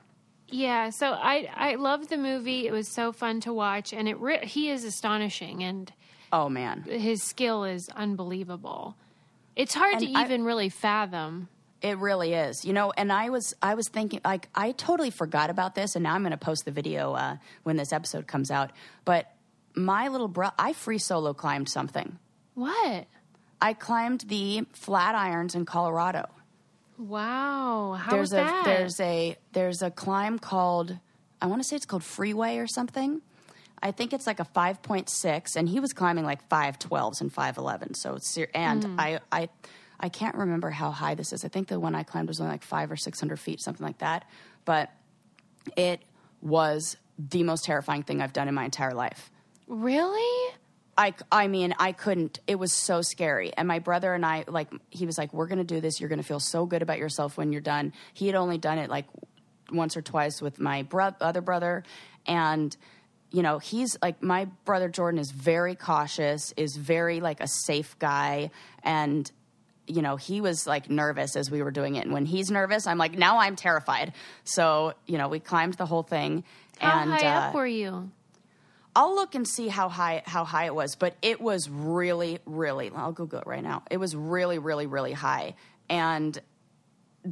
[0.47, 2.67] Yeah, so I I loved the movie.
[2.67, 5.91] It was so fun to watch, and it re- he is astonishing, and
[6.31, 8.95] Oh man, his skill is unbelievable.
[9.56, 11.48] It's hard to And I- even really fathom.
[11.82, 12.65] it really is.
[12.65, 16.04] You know, and I was I was thinking like I totally forgot about this, and
[16.04, 18.72] now I'm going to post the video uh, when this episode comes out.
[19.06, 19.32] But
[19.76, 22.18] my little bro, I free solo climbed something.
[22.56, 23.06] What?
[23.62, 26.30] I climbed the Flatirons in Colorado.
[26.98, 28.63] Wow, how there's was a that?
[28.65, 30.98] there's a there's a climb called
[31.41, 33.22] I want to say it's called Freeway or something.
[33.81, 37.93] I think it's like a 5.6 and he was climbing like 512s and 511.
[37.95, 38.99] So ser- and Hmm.
[38.99, 39.49] I I
[39.99, 41.45] I can't remember how high this is.
[41.45, 43.99] I think the one I climbed was only like 5 or 600 feet something like
[43.99, 44.25] that.
[44.65, 44.89] But
[45.77, 46.01] it
[46.41, 49.31] was the most terrifying thing I've done in my entire life.
[49.67, 50.53] really?
[50.97, 52.39] I, I mean, I couldn't.
[52.47, 53.51] It was so scary.
[53.57, 55.99] And my brother and I, like, he was like, We're going to do this.
[55.99, 57.91] You're going to feel so good about yourself when you're done.
[58.13, 59.05] He had only done it like
[59.73, 61.83] once or twice with my bro- other brother.
[62.25, 62.75] And
[63.36, 68.00] you know, he's like my brother Jordan is very cautious, is very like a safe
[68.00, 68.50] guy,
[68.82, 69.30] and
[69.88, 72.06] you know, he was like nervous as we were doing it.
[72.06, 74.13] And when he's nervous, I'm like, now I'm terrified.
[74.45, 76.45] So you know, we climbed the whole thing.
[76.80, 78.10] How and high uh, up were you?
[78.95, 82.89] I'll look and see how high how high it was, but it was really, really.
[82.95, 83.84] I'll Google it right now.
[83.91, 85.56] It was really, really, really high,
[85.89, 86.39] and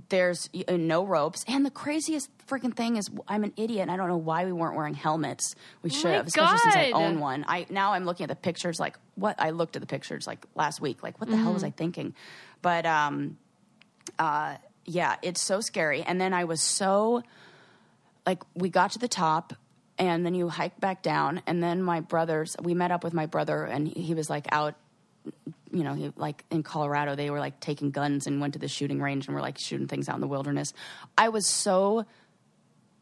[0.09, 1.43] there's uh, no ropes.
[1.47, 4.51] And the craziest freaking thing is, I'm an idiot, and I don't know why we
[4.51, 5.55] weren't wearing helmets.
[5.81, 7.45] We should my have, especially since I own one.
[7.47, 10.45] I now I'm looking at the pictures, like what I looked at the pictures like
[10.55, 12.15] last week, like what the hell was I thinking?
[12.61, 13.37] But um,
[14.17, 16.01] uh, yeah, it's so scary.
[16.01, 17.23] And then I was so
[18.25, 19.53] like we got to the top
[19.97, 23.25] and then you hike back down and then my brothers we met up with my
[23.25, 24.75] brother and he was like out
[25.73, 28.67] you know he like in colorado they were like taking guns and went to the
[28.67, 30.71] shooting range and were like shooting things out in the wilderness
[31.17, 32.05] i was so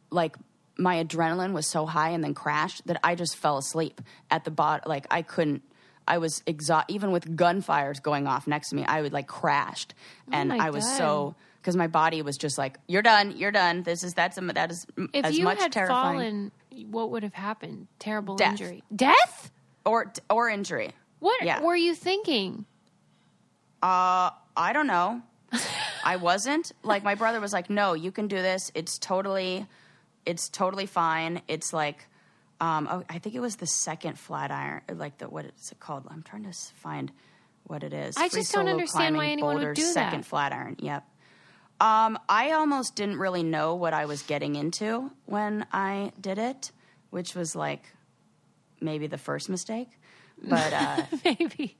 [0.09, 0.35] like
[0.77, 4.51] my adrenaline was so high and then crashed that i just fell asleep at the
[4.51, 5.61] bottom like i couldn't
[6.07, 9.93] i was exhausted even with gunfires going off next to me i would like crashed
[10.29, 10.97] oh and Oh my i was God.
[10.97, 14.41] so because my body was just like you're done you're done this is that's a,
[14.41, 16.51] that is If as you much had terrifying fallen,
[16.89, 17.87] what would have happened?
[17.99, 18.51] Terrible Death.
[18.53, 18.81] injury.
[18.95, 19.51] Death?
[19.85, 21.61] or or injury What Yeah.
[21.61, 22.65] were you thinking?
[23.81, 25.21] Uh, I don't know.
[26.03, 26.71] I wasn't.
[26.83, 28.71] Like my brother was like, "No, you can do this.
[28.75, 29.65] It's totally
[30.25, 32.07] it's totally fine." It's like
[32.59, 35.79] um oh, I think it was the second flat iron like the what is it
[35.79, 36.05] called?
[36.09, 37.11] I'm trying to find
[37.65, 38.17] what it is.
[38.17, 39.93] I Free just don't understand why anyone would boulders, do that.
[39.93, 40.75] second flat iron.
[40.79, 41.05] Yep.
[41.79, 46.71] Um, I almost didn't really know what I was getting into when I did it,
[47.09, 47.83] which was like
[48.79, 49.89] maybe the first mistake.
[50.41, 51.77] But uh Maybe.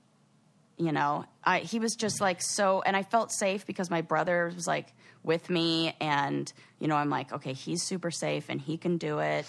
[0.78, 4.52] you know i he was just like so and i felt safe because my brother
[4.56, 4.94] was like
[5.24, 9.20] with me and you know i'm like okay he's super safe and he can do
[9.20, 9.46] it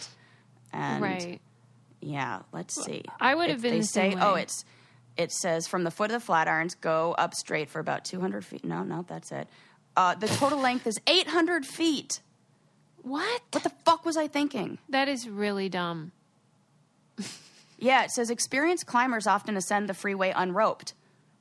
[0.73, 1.41] and right.
[2.01, 4.65] yeah let's see I would have been they the say same oh it's
[5.17, 8.65] it says from the foot of the flatirons go up straight for about 200 feet
[8.65, 9.49] no no that's it
[9.97, 12.21] uh, the total length is 800 feet
[13.03, 13.41] What?
[13.53, 16.13] what the fuck was i thinking That is really dumb.
[17.83, 20.95] Yeah, it says experienced climbers often ascend the freeway unroped.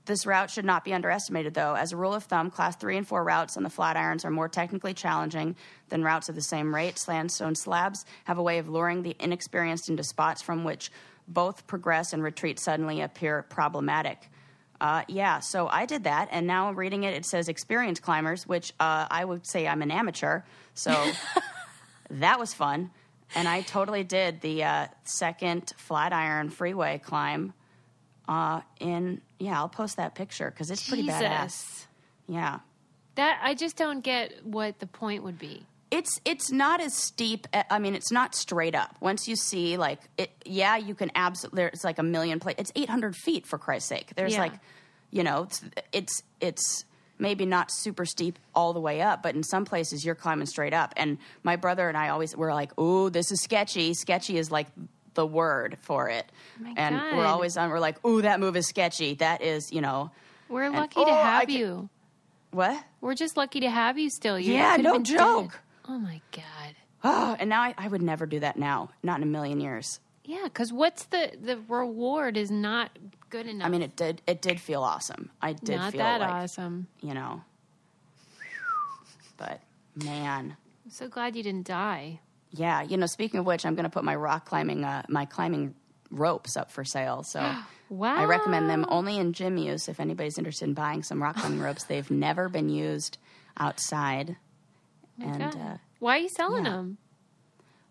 [0.06, 1.75] This route should not be underestimated, though.
[1.75, 4.49] As a rule of thumb, class three and four routes on the Flatirons are more
[4.49, 5.56] technically challenging
[5.89, 6.97] than routes of the same rate.
[6.97, 10.91] Sandstone slabs have a way of luring the inexperienced into spots from which
[11.27, 14.27] both progress and retreat suddenly appear problematic.
[14.82, 17.13] Uh, yeah, so I did that, and now I'm reading it.
[17.13, 20.41] It says experienced climbers, which uh, I would say I'm an amateur.
[20.73, 20.91] So
[22.10, 22.89] that was fun.
[23.36, 27.54] And I totally did the uh, second Flatiron freeway climb.
[28.28, 31.44] Uh, in yeah, I'll post that picture because it's pretty badass.
[31.44, 31.88] Jesus.
[32.28, 32.60] Yeah,
[33.15, 35.65] That I just don't get what the point would be.
[35.89, 37.48] it's it's not as steep.
[37.70, 38.96] I mean, it's not straight up.
[39.02, 41.63] Once you see like it, yeah, you can absolutely.
[41.63, 42.60] There's like a million places.
[42.62, 44.12] It's 800 feet for Christ's sake.
[44.15, 44.39] There's Yeah.
[44.41, 44.54] like,
[45.10, 46.86] you know, it's it's it's
[47.21, 50.73] maybe not super steep all the way up, but in some places you're climbing straight
[50.73, 50.93] up.
[50.97, 54.67] And my brother and I always were like, "Ooh, this is sketchy." Sketchy is like
[55.13, 56.25] the word for it,
[56.60, 57.69] my and we're always on.
[57.69, 60.12] We're like, "Ooh, that move is sketchy." That is, you know,
[60.49, 61.89] We're And- lucky to oh, I have can- you.
[62.51, 62.84] what?
[62.99, 64.38] We're just lucky to have you still.
[64.38, 65.51] You Yeah, no joke.
[65.51, 65.60] dead.
[65.88, 66.75] Oh my god.
[67.03, 68.89] Oh, and now I, I would never do that now.
[69.03, 69.99] Not in a million years.
[70.32, 72.98] Yeah, because what's the the reward is not
[73.30, 73.65] good enough.
[73.67, 74.22] I mean, it did.
[74.26, 75.30] It did feel awesome.
[75.41, 76.88] I did not feel that like awesome.
[77.02, 77.41] you know.
[79.36, 79.60] But
[79.96, 82.20] man, I'm so glad you didn't die.
[82.52, 82.82] yeah.
[82.82, 85.76] You know, speaking of which, I'm going to put my rock climbing, uh, my climbing
[86.12, 87.24] ropes up for sale.
[87.24, 87.39] So
[87.89, 88.15] Wow.
[88.15, 89.89] I recommend them only in gym use.
[89.89, 93.17] If anybody's interested in buying some rock climbing ropes, they've never been used
[93.58, 94.38] outside.
[95.22, 96.72] and uh, Why are you selling yeah.
[96.72, 96.98] them?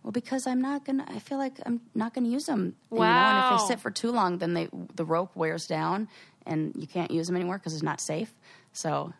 [0.02, 1.04] Well, because I'm not gonna.
[1.08, 2.74] I feel like I'm not gonna use them.
[2.90, 6.08] You know, and if they sit for too long, then they the rope wears down,
[6.46, 8.32] and you can't use them anymore because it's not safe.
[8.72, 9.12] So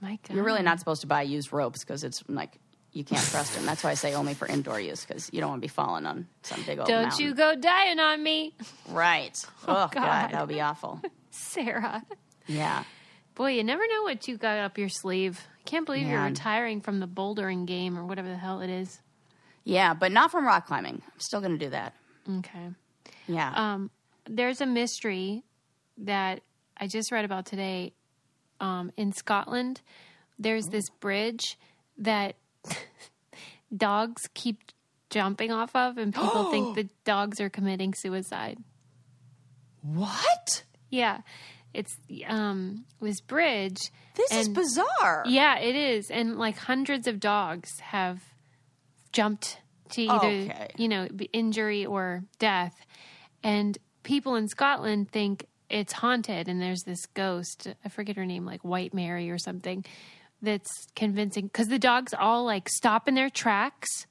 [0.00, 0.34] My God.
[0.34, 2.58] You're really not supposed to buy used ropes because it's like
[2.92, 3.64] you can't trust them.
[3.64, 6.04] That's why I say only for indoor use because you don't want to be falling
[6.04, 7.24] on some big old Don't mountain.
[7.24, 8.54] you go dying on me,
[8.88, 9.42] Right.
[9.68, 9.92] Oh, oh, God.
[9.94, 10.30] God.
[10.32, 11.00] that would be awful.
[11.30, 12.02] Sarah.
[12.46, 12.84] Yeah.
[13.34, 15.40] Boy, you never know what you got up your sleeve.
[15.58, 19.00] I can't believe you're retiring from the bouldering game or whatever the hell it is.
[19.64, 21.02] Yeah, but not from rock climbing.
[21.04, 21.94] I'm still going to do that.
[22.38, 22.68] Okay.
[23.26, 23.52] Yeah.
[23.54, 23.90] Um,
[24.28, 25.42] there's a mystery
[25.98, 26.40] that
[26.76, 27.92] I just read about today.
[28.60, 29.80] Um, in Scotland,
[30.38, 31.58] there's this bridge
[31.98, 32.36] that
[33.76, 34.58] dogs keep
[35.10, 38.58] jumping off of, and people think the dogs are committing suicide.
[39.82, 40.64] what?
[40.90, 41.22] Yeah,
[41.74, 41.96] it's
[42.28, 43.78] um, this bridge.
[44.14, 45.24] This is bizarre.
[45.26, 48.20] Yeah, it is, and like hundreds of dogs have
[49.12, 49.58] jumped
[49.90, 50.70] to either Okay.
[50.76, 52.74] you know injury or death,
[53.42, 57.68] and people in Scotland think it's haunted, and there's this ghost.
[57.84, 59.84] I forget her name, like White Mary or something.
[60.40, 64.06] That's convincing because the dogs all like stop in their tracks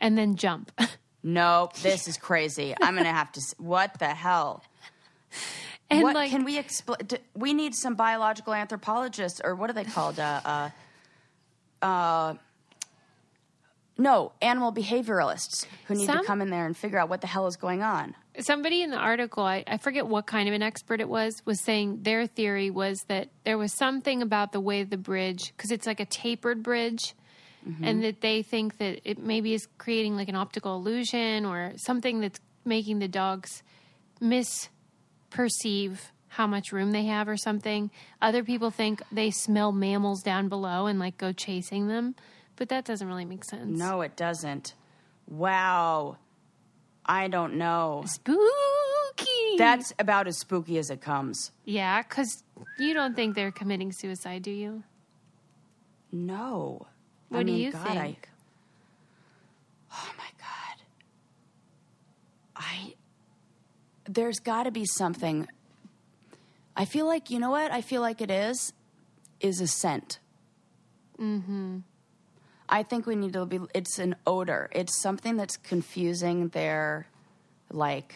[0.00, 0.70] and then jump.
[1.24, 2.74] Nope, this is crazy.
[2.82, 3.40] I'm gonna have to.
[3.58, 4.64] What the hell?
[5.88, 6.98] and what like can we explain?
[7.34, 10.18] We need some biological anthropologists, or what are they called?
[10.18, 10.70] Uh, uh,
[11.86, 12.34] uh,
[13.98, 17.26] no, animal behavioralists who need Some- to come in there and figure out what the
[17.26, 18.14] hell is going on.
[18.38, 21.60] somebody in the article I, I forget what kind of an expert it was was
[21.60, 25.86] saying their theory was that there was something about the way the bridge because it's
[25.86, 27.14] like a tapered bridge
[27.68, 27.84] mm-hmm.
[27.84, 32.20] and that they think that it maybe is creating like an optical illusion or something
[32.20, 33.62] that's making the dogs
[34.22, 37.90] misperceive how much room they have or something.
[38.22, 42.14] Other people think they smell mammals down below and like go chasing them
[42.56, 44.74] but that doesn't really make sense No, it doesn't.
[45.28, 46.18] Wow,
[47.06, 48.04] I don't know.
[48.06, 48.36] spooky
[49.58, 51.50] That's about as spooky as it comes.
[51.64, 52.42] Yeah, because
[52.78, 54.82] you don't think they're committing suicide, do you?
[56.10, 56.86] No.
[57.28, 58.28] What I do mean, you God, I- think?
[59.92, 60.82] oh my God.
[62.56, 62.94] I.
[64.08, 65.46] There's got to be something.
[66.76, 67.70] I feel like, you know what?
[67.70, 68.72] I feel like it is,
[69.40, 70.18] is a scent.
[71.18, 71.78] Mm-hmm.
[72.72, 74.70] I think we need to be, it's an odor.
[74.72, 77.06] It's something that's confusing their,
[77.70, 78.14] like,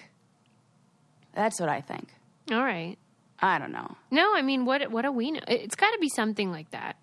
[1.35, 2.09] that's what I think.
[2.51, 2.97] All right.
[3.39, 3.97] I don't know.
[4.11, 5.41] No, I mean, what what do we know?
[5.47, 6.97] It's got to be something like that.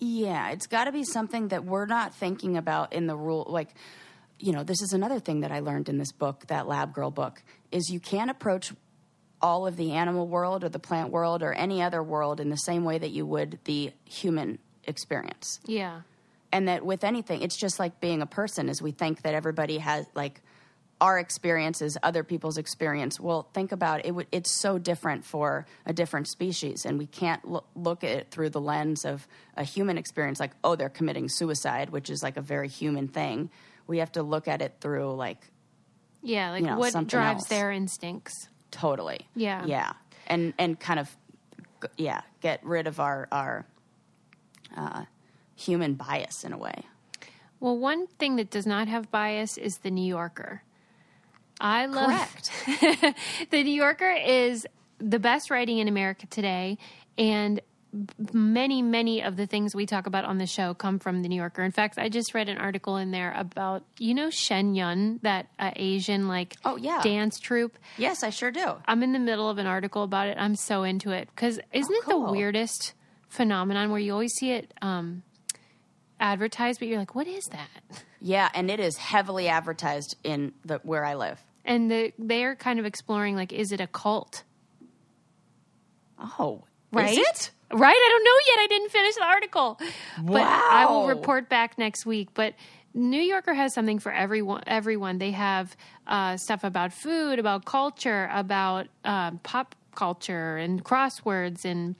[0.00, 3.46] Yeah, it's got to be something that we're not thinking about in the rule.
[3.48, 3.70] Like,
[4.38, 7.10] you know, this is another thing that I learned in this book, that Lab Girl
[7.10, 7.42] book,
[7.72, 8.72] is you can't approach
[9.40, 12.56] all of the animal world or the plant world or any other world in the
[12.56, 15.58] same way that you would the human experience.
[15.64, 16.02] Yeah.
[16.52, 19.78] And that with anything, it's just like being a person, is we think that everybody
[19.78, 20.40] has like
[21.00, 23.20] our experiences other people's experience.
[23.20, 24.06] Well, think about it.
[24.06, 28.10] it would, it's so different for a different species, and we can't lo- look at
[28.10, 32.22] it through the lens of a human experience, like oh, they're committing suicide, which is
[32.22, 33.50] like a very human thing.
[33.86, 35.38] We have to look at it through like
[36.22, 37.48] Yeah, like You know, what drives else.
[37.48, 38.48] their instincts.
[38.70, 39.64] totally, Yeah.
[39.66, 39.92] yeah,
[40.26, 41.14] and and kind of
[41.96, 43.66] yeah, get rid of our our
[44.76, 45.04] uh,
[45.58, 46.84] human bias in a way.
[47.60, 50.62] Well, one thing that does not have bias is the New Yorker.
[51.60, 52.12] I love
[53.50, 54.66] the New Yorker is
[54.98, 56.78] the best writing in America today,
[57.16, 57.60] and
[58.32, 61.34] many, many of the things we talk about on the show come from the New
[61.36, 61.64] Yorker.
[61.64, 65.48] In fact, I just read an article in there about you know Shen Yun, that
[65.58, 67.00] uh, Asian like Oh, yeah.
[67.02, 67.76] dance troupe.
[67.96, 68.74] Yes, I sure do.
[68.86, 70.36] I'm in the middle of an article about it.
[70.38, 72.92] I'm so into it because isn't it the weirdest
[73.28, 75.22] phenomenon where you always see it um,
[76.20, 77.68] advertised, but you're like, what is that?
[78.20, 81.42] Yeah, and it is heavily advertised in the where I live.
[81.64, 84.42] And the, they're kind of exploring like, is it a cult?
[86.18, 87.10] Oh, Right?
[87.10, 87.50] Is it?
[87.70, 87.94] Right?
[87.94, 88.58] I don't know yet.
[88.60, 89.78] I didn't finish the article.
[90.22, 92.30] But I will report back next week.
[92.32, 92.54] But
[92.94, 94.62] New Yorker has something for everyone.
[94.66, 95.18] Everyone.
[95.18, 95.76] They have
[96.06, 101.94] uh, stuff about food, about culture, about uh, pop culture, and crosswords, and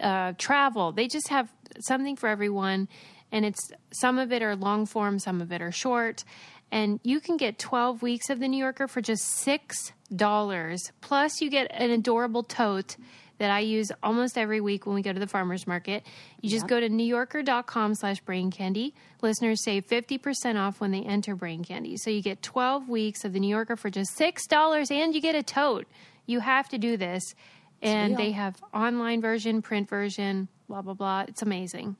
[0.00, 0.92] uh, travel.
[0.92, 2.88] They just have something for everyone,
[3.32, 6.24] and it's some of it are long form, some of it are short,
[6.70, 10.92] and you can get twelve weeks of the New Yorker for just six dollars.
[11.00, 12.96] Plus, you get an adorable tote
[13.38, 16.04] that I use almost every week when we go to the farmers market.
[16.40, 18.94] You just go to newyorker.com slash brain candy.
[19.22, 21.96] Listeners save 50% off when they enter brain candy.
[21.96, 25.34] So you get 12 weeks of the New Yorker for just $6 and you get
[25.34, 25.86] a tote.
[26.26, 27.34] You have to do this.
[27.80, 28.26] And Deal.
[28.26, 31.24] they have online version, print version, blah, blah, blah.
[31.28, 31.96] It's amazing.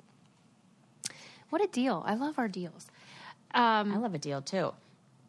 [1.51, 2.03] What a deal.
[2.07, 2.87] I love our deals.
[3.55, 4.73] Um, I love a deal too.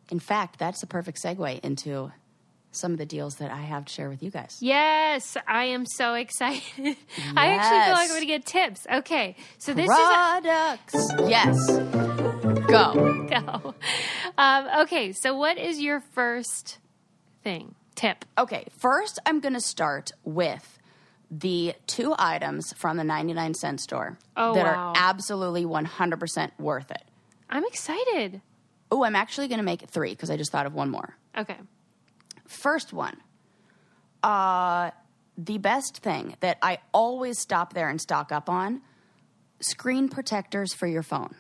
[0.10, 2.12] In fact, that's the perfect segue into
[2.72, 4.58] some of the deals that I have to share with you guys.
[4.60, 6.62] Yes, I am so excited.
[7.36, 8.88] I actually feel like I'm going to get tips.
[8.92, 11.12] Okay, so this is Products.
[11.28, 11.68] yes.
[12.68, 13.26] Go.
[13.30, 13.76] go.
[14.38, 16.78] Um, okay, so what is your first
[17.44, 18.26] thing tip?
[18.38, 20.79] Okay, first I'm going to start with
[21.32, 24.90] the two items from the 99 cent store Oh, that wow.
[24.90, 27.04] are absolutely 100% worth it.
[27.50, 28.42] I'm excited.
[28.92, 31.16] Oh, I'm actually going to make it three because I just thought of one more.
[31.38, 31.58] Okay.
[32.48, 33.18] First one,
[34.24, 34.90] uh,
[35.38, 38.82] the best thing that I always stop there and stock up on
[39.62, 41.36] screen protectors for your phone.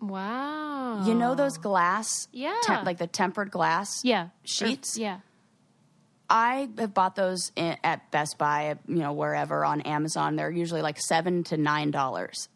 [0.00, 1.04] Wow.
[1.06, 2.56] You know those glass, Yeah.
[2.62, 4.28] tem- like the tempered glass Yeah.
[4.44, 4.96] sheets?
[4.98, 5.20] Yeah.
[6.30, 10.36] I have bought those in, at Best Buy, you know, wherever on Amazon.
[10.36, 12.48] They're usually like seven to nine dollars.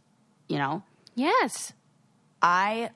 [0.49, 0.83] You know,
[1.15, 1.73] Yes.
[2.41, 2.91] I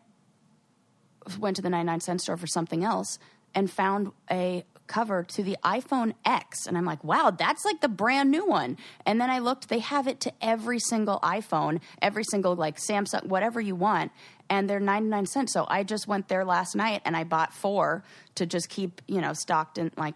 [1.39, 3.19] went to the 99 cent store for something else
[3.55, 6.67] and found a cover to the iPhone X.
[6.67, 8.77] And I'm like, wow, that's like the brand new one.
[9.05, 13.25] And then I looked, they have it to every single iPhone, every single like Samsung,
[13.25, 14.13] whatever you want.
[14.49, 15.53] And they're 99 cents.
[15.53, 18.05] So I just went there last night and I bought four
[18.37, 20.15] to just keep, you know, stocked in like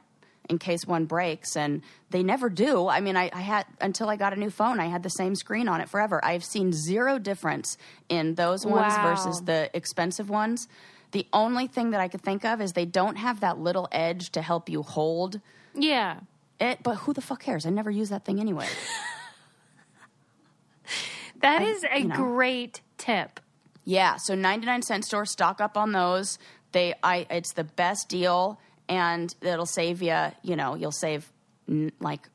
[0.51, 1.81] in case one breaks and
[2.11, 4.87] they never do i mean I, I, had until i got a new phone i
[4.87, 7.79] had the same screen on it forever i've seen zero difference
[8.09, 9.11] in those ones Wow.
[9.11, 10.69] versus the expensive ones
[11.13, 14.31] the only thing that i could think of is they don't have that little edge
[14.33, 15.41] to help you hold
[15.75, 16.21] Yeah.
[16.61, 18.67] it but who the fuck cares i never use that thing anyway
[21.41, 22.17] that is a you know.
[22.17, 23.41] great tip.
[23.85, 26.39] Yeah, so 99 cent store stock up on those.
[26.73, 28.61] They I it's the best deal
[28.91, 31.31] and it'll save you, you know, you'll save
[31.69, 32.29] n- like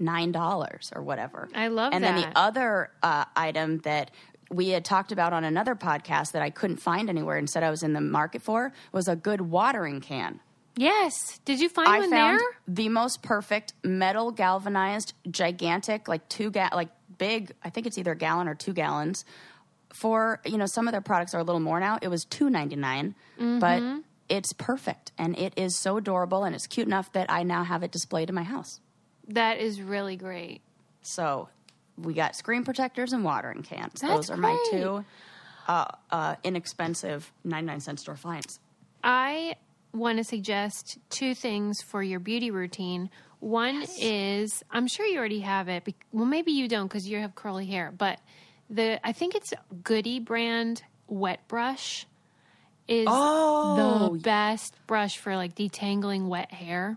[0.00, 1.48] $9 or whatever.
[1.54, 1.96] I love that.
[1.96, 4.10] And then the other uh, item that
[4.50, 7.70] we had talked about on another podcast that I couldn't find anywhere and said I
[7.70, 10.40] was in the market for was a good watering can.
[10.76, 11.40] Yes.
[11.44, 12.46] Did you find I one found there?
[12.68, 17.52] the most perfect metal galvanized, gigantic, like two ga- like big.
[17.64, 19.24] I think it's either a gallon or two gallons.
[19.94, 21.98] For you know, some of their products are a little more now.
[22.02, 23.82] It was two ninety nine, but
[24.28, 27.82] it's perfect and it is so adorable and it's cute enough that I now have
[27.82, 28.80] it displayed in my house.
[29.28, 30.60] That is really great.
[31.02, 31.48] So
[31.96, 34.00] we got screen protectors and watering cans.
[34.00, 34.80] That's Those are my great.
[34.82, 35.04] two
[35.68, 38.60] uh, uh, inexpensive ninety nine cent store finds.
[39.02, 39.56] I
[39.92, 43.10] want to suggest two things for your beauty routine.
[43.40, 45.84] One is, I'm sure you already have it.
[45.84, 48.18] bec- Well, maybe you don't because you have curly hair, but
[48.70, 49.52] the I think it's
[49.82, 52.06] Goody brand wet brush
[52.88, 54.10] is Oh.
[54.14, 56.96] the best brush for like detangling wet hair.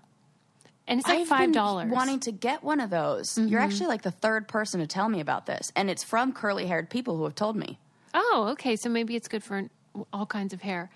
[0.88, 1.86] And it's like I've five dollars.
[1.86, 1.94] Mm-hmm.
[1.96, 3.38] Wanting to get one of those.
[3.38, 6.66] You're actually like the third person to tell me about this, and it's from curly
[6.66, 7.78] haired people who have told me.
[8.16, 8.76] Oh, okay.
[8.76, 9.70] So maybe it's good for
[10.12, 10.90] all kinds of hair.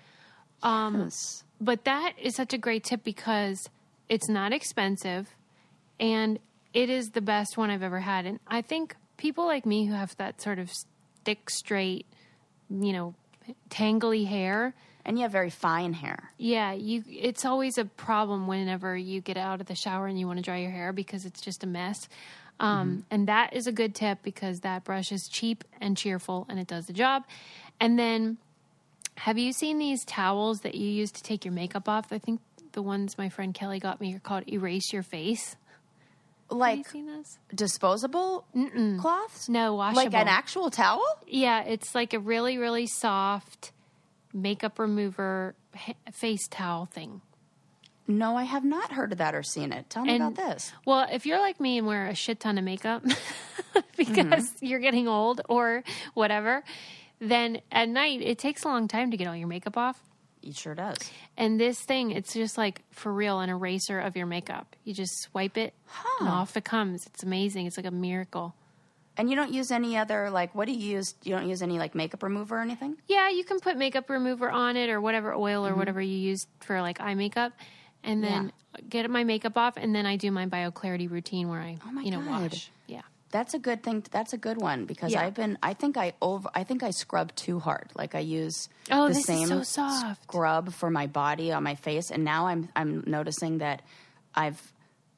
[0.64, 1.44] Um, Yes.
[1.60, 3.68] But that is such a great tip because
[4.08, 5.28] it's not expensive
[6.00, 6.40] and
[6.74, 8.26] it is the best one I've ever had.
[8.26, 10.72] And I think people like me who have that sort of
[11.24, 12.06] thick, straight,
[12.68, 13.14] you know,
[13.70, 14.74] tangly hair,
[15.04, 16.30] And you have very fine hair.
[16.38, 20.26] yeah, you it's always a problem whenever you get out of the shower and you
[20.26, 22.08] want to dry your hair because it's just a mess.
[22.60, 26.58] Um, And that is a good tip because that brush is cheap and cheerful and
[26.58, 27.24] it does the job.
[27.80, 28.38] And then,
[29.16, 32.12] have you seen these towels that you use to take your makeup off?
[32.12, 32.40] I think
[32.72, 35.56] the ones my friend Kelly got me are called Erase Your Face.
[36.50, 36.86] Like
[37.54, 38.46] disposable
[39.00, 39.48] cloths?
[39.48, 40.04] No, washable.
[40.04, 41.04] Like an actual towel?
[41.26, 43.72] Yeah, it's like a really, really soft
[44.32, 47.22] makeup remover ha- face towel thing.
[48.06, 49.88] No, I have not heard of that or seen it.
[49.88, 50.72] Tell me And- about this.
[50.84, 53.02] Well, if you're like me and wear a shit ton of makeup
[53.96, 54.66] because Mm-hmm.
[54.66, 55.82] you're getting old or
[56.12, 56.62] whatever,
[57.20, 59.98] then at night it takes a long time to get all your makeup off.
[60.46, 60.98] It sure does.
[61.36, 64.76] And this thing, it's just like for real an eraser of your makeup.
[64.84, 65.72] You just swipe it
[66.20, 67.06] and off it comes.
[67.06, 67.66] It's amazing.
[67.66, 68.54] It's like a miracle.
[69.16, 71.14] And you don't use any other like what do you use?
[71.22, 72.96] You don't use any like makeup remover or anything?
[73.08, 75.78] Yeah, you can put makeup remover on it or whatever oil or Mm-hmm.
[75.78, 77.52] whatever you use for like eye makeup,
[78.02, 78.52] and then
[78.88, 82.10] get my makeup off, and then I do my BioClarity routine where I, Oh you
[82.10, 82.50] know, God.
[82.52, 82.70] wash.
[83.34, 84.04] That's a good thing.
[84.12, 85.22] That's a good one because Yeah.
[85.24, 85.58] I've been.
[85.60, 86.48] I think I over.
[86.54, 87.90] I think I scrub too hard.
[87.96, 89.88] Like I use Oh, the same so
[90.22, 93.82] scrub for my body on my face, and now I'm I'm noticing that
[94.36, 94.60] I've.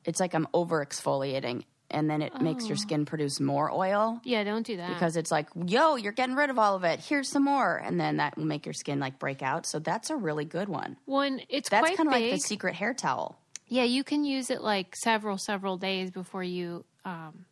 [0.07, 2.69] It's like I'm over exfoliating, and then it makes Oh.
[2.69, 4.89] your skin produce more oil Yeah, don't do that.
[4.95, 7.01] because it's like, yo, you're getting rid of all of it.
[7.01, 9.67] Here's some more, and then that will make your skin like break out.
[9.67, 10.97] So that's a really good one.
[11.05, 13.37] One, it's That's kind of like the secret hair towel.
[13.67, 17.45] yeah, you can use it like several, several days before you, um,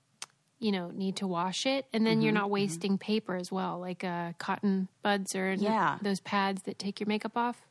[0.64, 3.78] you know, need to wash it, and then you're Mm-hmm, not wasting paper as well,
[3.78, 5.98] like uh, cotton buds or Yeah.
[6.00, 7.66] those pads that take your makeup off.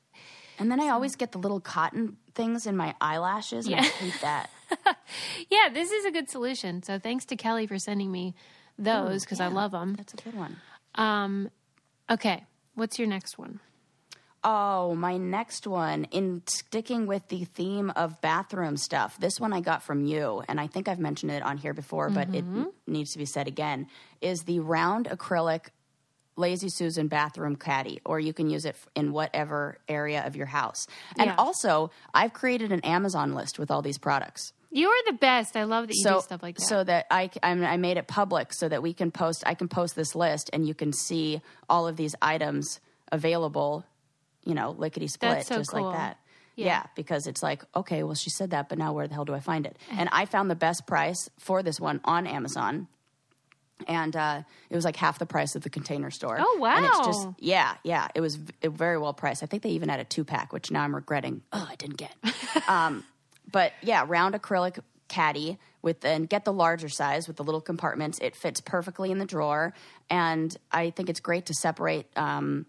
[0.60, 4.14] And then I always get the little cotton things in my eyelashes, and I hate
[4.22, 4.50] that.
[5.50, 6.84] Yeah, this is a good solution.
[6.84, 8.34] So thanks to Kelly for sending me
[8.78, 9.96] those because I love them.
[9.96, 10.58] That's a good one.
[10.96, 11.50] Um,
[12.10, 13.60] okay, what's your next one?
[14.46, 19.62] Oh, my next one, in sticking with the theme of bathroom stuff, this one I
[19.62, 22.64] got from you, and I think I've mentioned it on here before, but it Mm-hmm.
[22.86, 23.88] needs to be said again,
[24.22, 25.68] is the round acrylic
[26.36, 30.88] Lazy Susan bathroom caddy, or you can use it in whatever area of your house.
[31.18, 31.36] And Yeah.
[31.38, 34.52] also, I've created an Amazon list with all these products.
[34.72, 35.56] You are the best.
[35.56, 36.64] I love that you so, do stuff like that.
[36.64, 39.44] so that I, I made it public so that we can post.
[39.46, 42.80] I can post this list, and you can see all of these items
[43.12, 43.86] available.
[44.46, 45.84] You know, lickety split, so just cool.
[45.84, 46.18] like that.
[46.56, 46.66] Yeah.
[46.66, 46.84] Yeah.
[46.96, 49.40] because it's like, okay, well, she said that, but now where the hell do I
[49.40, 49.76] find it?
[49.90, 52.88] And I found the best price for this one on Amazon.
[53.88, 56.38] and uh, it was like half the price of the container store.
[56.40, 56.78] Oh, wow.
[56.78, 58.08] And it's just yeah, yeah.
[58.14, 59.42] It was v- very well priced.
[59.44, 61.42] I think they even had a two pack, which now I'm regretting.
[61.52, 62.14] Oh, I didn't get.
[62.68, 63.04] um,
[63.52, 68.20] but yeah, round acrylic caddy with and get the larger size with the little compartments.
[68.22, 69.74] It fits perfectly in the drawer,
[70.10, 72.06] and I think it's great to separate.
[72.16, 72.68] Um,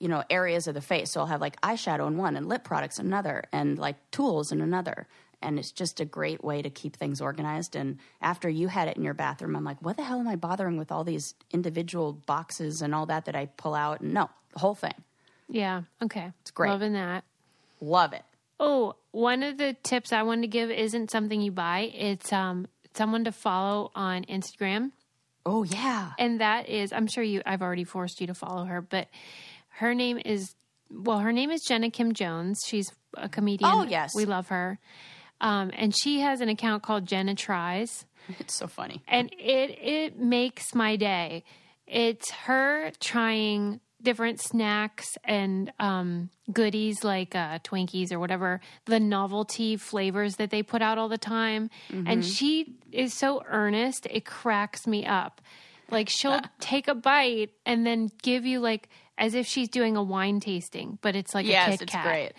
[0.00, 2.64] you know areas of the face so i'll have like eyeshadow in one and lip
[2.64, 5.06] products in another and like tools in another
[5.42, 8.96] and it's just a great way to keep things organized and after you had it
[8.96, 12.12] in your bathroom i'm like what the hell am i bothering with all these individual
[12.26, 14.94] boxes and all that that i pull out and no the whole thing
[15.48, 15.82] Yeah.
[16.02, 16.32] Okay.
[16.40, 16.70] It's great.
[16.70, 17.24] Loving that.
[17.80, 18.22] love it
[18.58, 21.92] Oh, one of the tips I wanted to give isn't something you buy.
[21.94, 24.92] It's um someone to follow on Instagram.
[25.44, 28.80] oh yeah And that is I'm sure you I've already forced you to follow her,
[28.80, 29.08] but
[29.76, 30.54] her name is
[30.90, 32.60] well, her name is Jenna Kim Jones.
[32.66, 33.70] She's a comedian.
[33.72, 34.14] Oh, yes.
[34.14, 34.78] We love her.
[35.40, 38.04] Um, and she has an account called Jenna Tries.
[38.40, 41.44] it's so funny and it it makes my day.
[41.86, 49.76] It's her trying different snacks and um, goodies like uh, Twinkies or whatever the novelty
[49.76, 54.86] flavors that they put out all the time, and she is so earnest it cracks
[54.86, 55.40] me up.
[55.90, 58.88] Like she'll take a bite and then give you like
[59.18, 62.04] as if she's doing a wine tasting, but it's like a yes Kit it's Kat.
[62.04, 62.32] great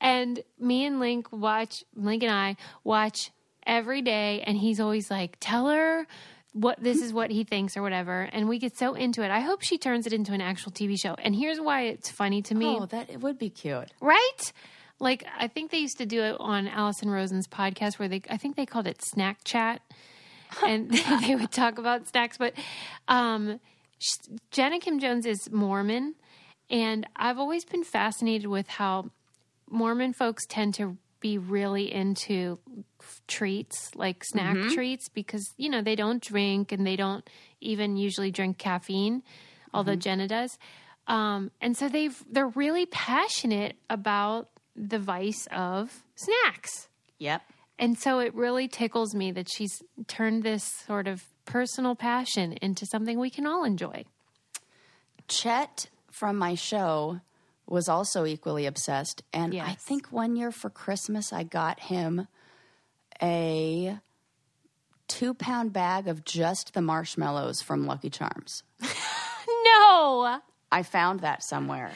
[0.00, 3.30] And me and Link watch, Link and I watch
[3.66, 6.06] every day, and he's always like, tell her
[6.52, 8.28] what this is what he thinks or whatever.
[8.32, 9.30] And we get so into it.
[9.30, 11.14] I hope she turns it into an actual TV show.
[11.14, 14.52] And here's why it's funny to me, oh that it would be cute right?
[14.98, 18.36] Like, I think they used to do it on Alison Rosen's podcast where they, I
[18.36, 19.80] think they called it Snack Chat.
[20.64, 20.90] and
[21.26, 22.38] they would talk about snacks.
[22.38, 22.54] But
[23.08, 23.58] um,
[24.02, 26.14] sh- Jenna Kim Jones is Mormon,
[26.68, 29.10] and I've always been fascinated with how
[29.70, 32.58] Mormon folks tend to be really into
[33.00, 37.28] f- treats, like snack treats, because you know they don't drink and they don't
[37.60, 39.22] even usually drink caffeine,
[39.72, 40.58] although Jenna does.
[41.06, 46.88] Um, and so they've they're really passionate about the vice of snacks.
[47.18, 47.42] yep
[47.78, 52.86] And so it really tickles me that she's turned this sort of personal passion into
[52.86, 54.04] something we can all enjoy.
[55.28, 57.20] Chet from my show
[57.66, 59.22] was also equally obsessed.
[59.32, 62.26] And I think one year for Christmas, I got him
[63.22, 63.98] a
[65.08, 68.62] two pound bag of just the marshmallows from Lucky Charms.
[69.64, 70.40] No,
[70.70, 71.92] I found that somewhere.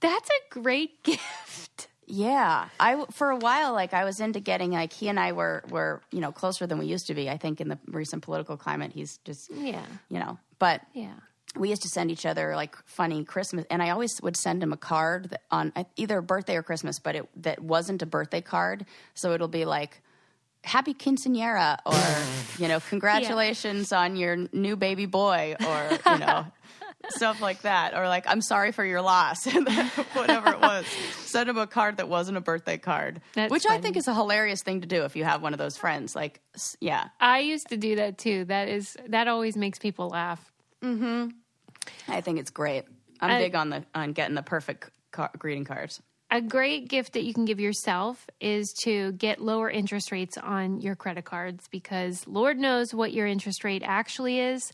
[0.00, 1.88] that's a great gift.
[2.14, 5.64] Yeah, I for a while like I was into getting like he and I were
[5.70, 7.30] were you know closer than we used to be.
[7.30, 10.36] I think in the recent political climate, he's just Yeah, you know.
[10.58, 11.14] But yeah.
[11.56, 14.74] we used to send each other like funny Christmas, and I always would send him
[14.74, 18.42] a card that on uh, either birthday or Christmas, but it that wasn't a birthday
[18.42, 18.84] card.
[19.14, 20.02] So it'll be like
[20.64, 26.44] "Happy Quinceanera" or you know "Congratulations on your new baby boy" or you know
[27.10, 30.86] stuff like that, or like "I'm sorry for your loss," and then whatever it was.
[31.24, 34.14] Send him a card that wasn't a birthday card, That's which I think is a
[34.14, 36.14] hilarious thing to do if you have one of those friends.
[36.14, 36.40] Like,
[36.80, 38.44] yeah, I used to do that too.
[38.46, 40.52] That is that always makes people laugh.
[40.82, 41.28] Mm-hmm.
[42.08, 42.84] I think it's great.
[43.20, 46.00] I'm I- big on the on getting the perfect car- greeting cards.
[46.30, 50.80] A great gift that you can give yourself is to get lower interest rates on
[50.80, 54.72] your credit cards because Lord knows what your interest rate actually is.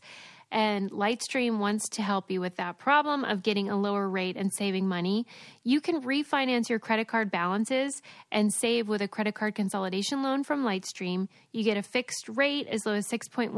[0.51, 4.51] And Lightstream wants to help you with that problem of getting a lower rate and
[4.51, 5.27] saving money.
[5.63, 10.43] You can refinance your credit card balances and save with a credit card consolidation loan
[10.43, 11.27] from Lightstream.
[11.51, 13.53] You get a fixed rate as low as 6.14%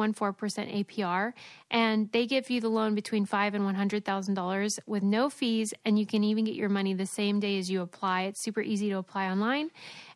[0.86, 1.34] APR,
[1.70, 6.06] and they give you the loan between five and $100,000 with no fees, and you
[6.06, 8.24] can even get your money the same day as you apply.
[8.24, 9.72] It's super easy to apply online.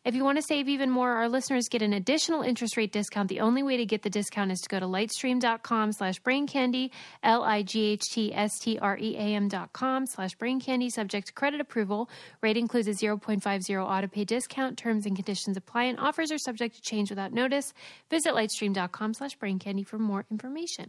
[0.06, 3.28] If you want to save even more, our listeners get an additional interest rate discount.
[3.28, 6.92] The only way to get the discount is to go to lightstream.com slash brain candy,
[7.24, 10.60] L I G H T S T R E A M dot com slash brain
[10.60, 12.08] candy, subject to credit approval.
[12.40, 14.78] Rate includes a 0.50 auto pay discount.
[14.78, 17.74] Terms and conditions apply, and offers are subject to change without notice.
[18.08, 20.88] Visit lightstream.com slash brain candy for more information.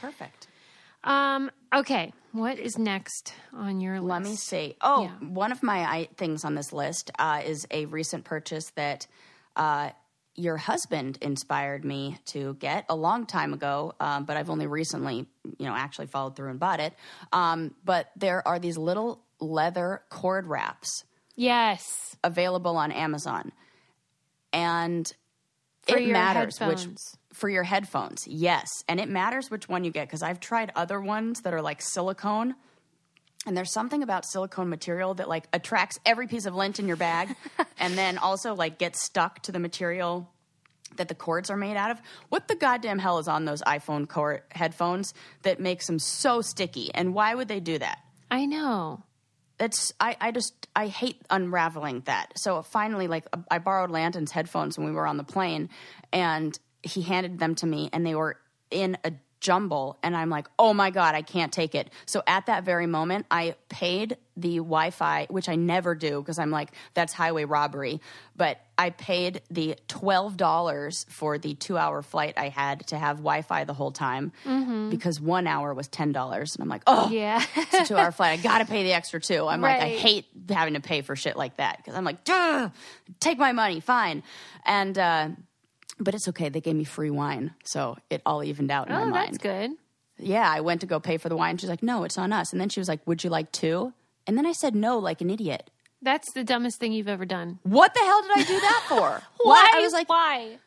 [0.00, 0.48] Perfect.
[1.08, 4.08] Um, okay, what is next on your list?
[4.10, 4.76] Let me see.
[4.82, 5.28] Oh, Yeah.
[5.28, 9.06] one of my I, things on this list uh, is a recent purchase that
[9.56, 9.90] uh,
[10.34, 15.26] your husband inspired me to get a long time ago, um, but I've only recently,
[15.58, 16.92] you know, actually followed through and bought it.
[17.32, 21.04] Um, but there are these little leather cord wraps
[21.36, 22.16] Yes.
[22.22, 23.50] available on Amazon,
[24.52, 25.10] and
[25.88, 26.86] For it matters headphones.
[26.86, 28.26] which for your headphones.
[28.26, 31.62] Yes, and it matters which one you get because I've tried other ones that are
[31.62, 32.54] like silicone.
[33.46, 36.96] And there's something about silicone material that like attracts every piece of lint in your
[36.96, 37.34] bag
[37.78, 40.28] and then also like gets stuck to the material
[40.96, 42.00] that the cords are made out of.
[42.28, 46.92] What the goddamn hell is on those iPhone cord headphones that makes them so sticky?
[46.92, 48.00] And why would they do that?
[48.30, 49.04] I know.
[49.58, 52.38] That's I, I just I hate unraveling that.
[52.38, 55.68] So finally, like I borrowed Landon's headphones when we were on the plane,
[56.12, 58.36] and he handed them to me, and they were
[58.70, 62.46] in a jumble and I'm like, "Oh my god, I can't take it." So at
[62.46, 67.12] that very moment, I paid the Wi-Fi, which I never do because I'm like, that's
[67.12, 68.00] highway robbery,
[68.36, 73.74] but I paid the $12 for the 2-hour flight I had to have Wi-Fi the
[73.74, 74.32] whole time
[74.90, 77.40] because 1 hour was $10 and I'm like, "Oh, Yeah.
[77.56, 78.38] it's a 2-hour flight.
[78.38, 81.14] I got to pay the extra 2." I'm like, I hate having to pay for
[81.16, 82.70] shit like that because I'm like, Duh,
[83.20, 84.22] take my money, fine.
[84.64, 85.28] And uh
[86.00, 86.48] but it's okay.
[86.48, 89.38] They gave me free wine, so it all evened out in my oh, mind that's
[89.38, 89.72] good.
[90.18, 91.58] yeah, I went to go pay for the wine.
[91.58, 92.52] She's like, no, it's on us.
[92.52, 93.92] And then she was like, would you like two?
[94.26, 95.70] And then I said no, like an idiot.
[96.00, 97.58] That's the dumbest thing you've ever done.
[97.64, 99.22] What the hell did I do that for?
[99.42, 99.70] Why?
[99.74, 100.58] I was like, why?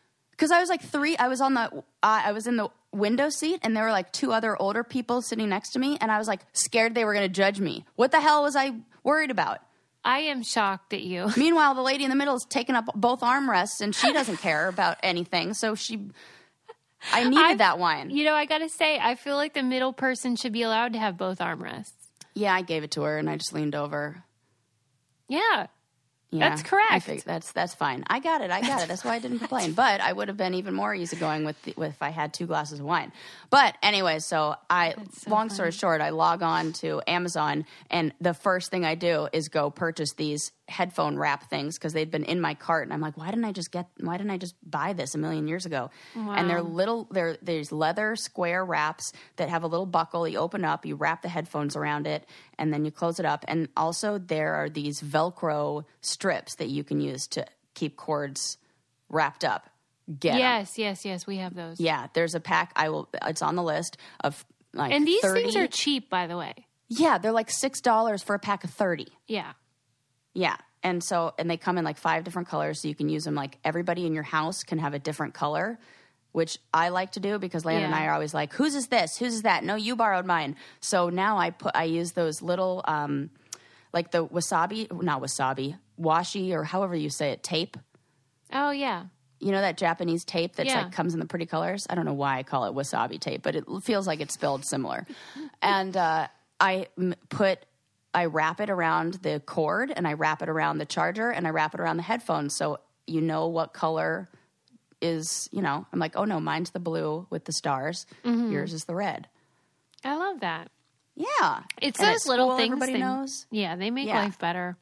[0.42, 1.16] because I was like three.
[1.18, 4.12] I was on the, uh, I was in the window seat, and there were like
[4.12, 7.14] two other older people sitting next to me, and I was like scared they were
[7.14, 7.86] going to judge me.
[7.96, 8.74] What the hell was I
[9.04, 9.60] worried about?
[10.04, 11.30] I am shocked at you.
[11.38, 14.68] Meanwhile, the lady in the middle is taking up both armrests, and she doesn't care
[14.68, 15.54] about anything.
[15.54, 16.10] So she,
[17.12, 18.10] I needed I- that wine.
[18.10, 20.94] You know, I got to say, I feel like the middle person should be allowed
[20.94, 21.92] to have both armrests.
[22.34, 24.24] Yeah, I gave it to her, and I just leaned over.
[25.28, 25.68] Yeah.
[26.34, 27.06] Yeah, That's correct.
[27.06, 28.06] Fig- that's that's fine.
[28.08, 28.52] I got it.
[28.52, 28.88] I got it.
[28.88, 29.74] That's why I didn't complain.
[29.82, 32.46] But I would have been even more easygoing with, the, with if I had two
[32.46, 33.12] glasses of wine.
[33.50, 38.34] But anyway, so I so long story short, I log on to Amazon and the
[38.34, 42.42] first thing I do is go purchase these headphone wrap things because they'd been in
[42.42, 44.94] my cart and I'm like, why didn't I just get why didn't I just buy
[44.94, 45.92] this a million years ago?
[46.16, 50.28] And they're little they're there's leather square wraps that have a little buckle.
[50.28, 52.26] You open up, you wrap the headphones around it,
[52.58, 53.46] and then you close it up.
[53.48, 57.46] And also there are these Velcro strips that you can use to
[57.76, 58.58] keep cords
[59.10, 59.70] wrapped up.
[60.20, 60.40] Get 'em.
[60.40, 61.28] Yes, yes, yes.
[61.28, 61.80] We have those.
[61.80, 62.72] Yeah, there's a pack.
[62.76, 63.08] I will.
[63.28, 64.44] It's on the list of
[64.74, 65.42] like And these 30.
[65.42, 66.54] things are cheap, by the way.
[66.90, 69.08] yeah, they're like six dollars for a pack of thirty.
[69.28, 69.52] Yeah.
[70.34, 70.56] Yeah.
[70.84, 73.36] And so, and they come in like five different colors, so you can use them.
[73.36, 75.78] Like everybody in your house can have a different color,
[76.32, 79.18] which I like to do because Landon and I are always like, "Whose is this?
[79.18, 80.56] Whose is that?" No, you borrowed mine.
[80.80, 83.30] So now I put I use those little, um,
[83.94, 87.78] like the wasabi, not wasabi, washi or however you say it, tape.
[88.52, 89.06] Oh, yeah.
[89.40, 90.84] You know that Japanese tape that's Yeah.
[90.84, 91.86] like comes in the pretty colors.
[91.90, 94.66] I don't know why I call it wasabi tape, but it feels like it's spelled
[94.66, 95.06] similar.
[95.62, 96.28] and uh,
[96.60, 97.66] I m- put,
[98.14, 101.52] I wrap it around the cord, and I wrap it around the charger, and I
[101.52, 104.30] wrap it around the headphones, so you know what color
[105.02, 105.48] is.
[105.52, 108.06] You know, I'm like, oh no, mine's the blue with the stars.
[108.26, 108.52] Mm-hmm.
[108.52, 109.28] Yours is the red.
[110.04, 110.70] I love that.
[111.16, 112.72] Yeah, It's And those little things.
[112.74, 114.20] Everybody they- knows Yeah, they make Yeah.
[114.24, 114.78] life better.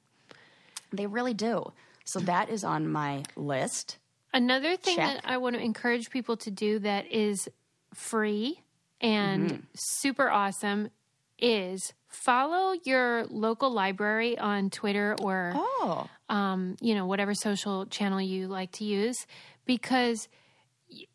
[0.92, 1.72] they really do.
[2.06, 3.98] So that is on my list.
[4.34, 5.22] Another thing Check.
[5.22, 7.48] that I want to encourage people to do that is
[7.94, 8.62] free
[9.02, 9.62] and Mm-hmm.
[9.76, 10.90] super awesome
[11.42, 18.22] is follow your local library on Twitter or Oh, um, you know whatever social channel
[18.22, 19.26] you like to use
[19.66, 20.28] because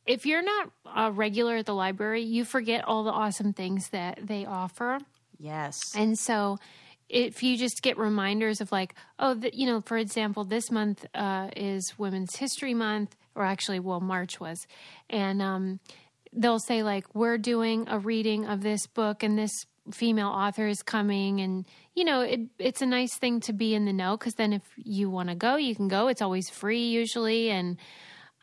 [0.06, 4.20] if you're not a regular at the library, you forget all the awesome things that
[4.22, 4.98] they offer.
[5.38, 5.78] yes.
[5.96, 6.58] And so
[7.08, 11.04] if you just get reminders of like, oh, the, you know, for example, this month
[11.14, 14.64] uh, is Women's History Month, or actually, well, March was,
[15.10, 15.80] and um,
[16.32, 19.52] they'll say like, we're doing a reading of this book, and this
[19.92, 21.64] female author is coming, and
[21.94, 24.62] you know, it, it's a nice thing to be in the know because then if
[24.76, 26.08] you want to go, you can go.
[26.08, 27.76] It's always free usually, and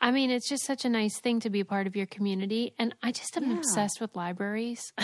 [0.02, 2.74] I mean, it's just such a nice thing to be a part of your community.
[2.80, 4.94] And I just am obsessed with libraries.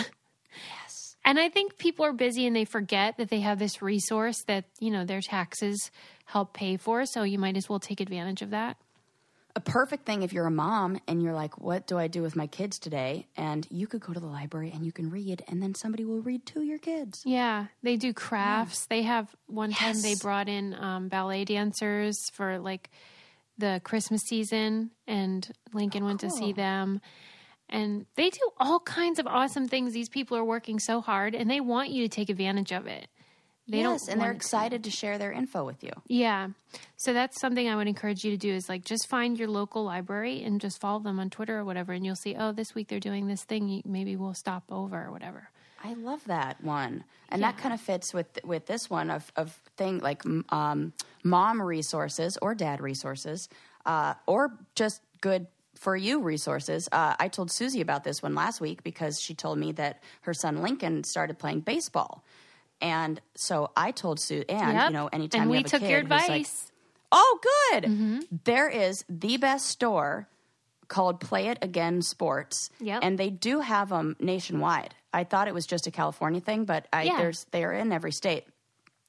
[0.50, 1.16] Yes.
[1.24, 4.64] And I think people are busy and they forget that they have this resource that,
[4.80, 5.90] you know, their taxes
[6.24, 7.04] help pay for.
[7.04, 8.78] So you might as well take advantage of that.
[9.56, 12.36] A perfect thing if you're a mom and you're like, what do I do with
[12.36, 13.26] my kids today?
[13.36, 16.20] And you could go to the library and you can read, and then somebody will
[16.20, 17.22] read to your kids.
[17.24, 18.86] Yeah, they do crafts.
[18.86, 22.90] They have one time they brought in um, ballet dancers for like
[23.56, 27.00] the Christmas season, and Lincoln went to see them.
[27.68, 29.92] And they do all kinds of awesome things.
[29.92, 33.08] These people are working so hard, and they want you to take advantage of it.
[33.68, 35.92] They yes, and they're excited to share their info with you.
[36.06, 36.48] Yeah.
[36.96, 39.84] So that's something I would encourage you to do is like just find your local
[39.84, 41.92] library and just follow them on Twitter or whatever.
[41.92, 43.82] And you'll see, oh, this week they're doing this thing.
[43.84, 45.50] Maybe we'll stop over or whatever.
[45.84, 49.52] I love that one, and that kind of fits with with this one of of
[49.76, 50.92] thing like um,
[51.22, 53.48] mom resources or dad resources,
[53.86, 55.46] uh, or just good
[55.76, 56.88] for you resources.
[56.90, 60.34] Uh, I told Susie about this one last week because she told me that her
[60.34, 62.24] son Lincoln started playing baseball,
[62.80, 64.86] and so I told Sue, and Yep.
[64.88, 66.70] you know, anytime and we have a took your like, advice.
[67.10, 67.38] Oh,
[67.72, 67.84] good.
[67.84, 68.18] Mm-hmm.
[68.44, 70.28] There is the best store
[70.88, 72.70] called Play It Again Sports.
[72.80, 73.00] Yep.
[73.02, 74.94] And they do have them nationwide.
[75.12, 77.16] I thought it was just a California thing, but I, Yeah.
[77.18, 78.44] there's they're in every state,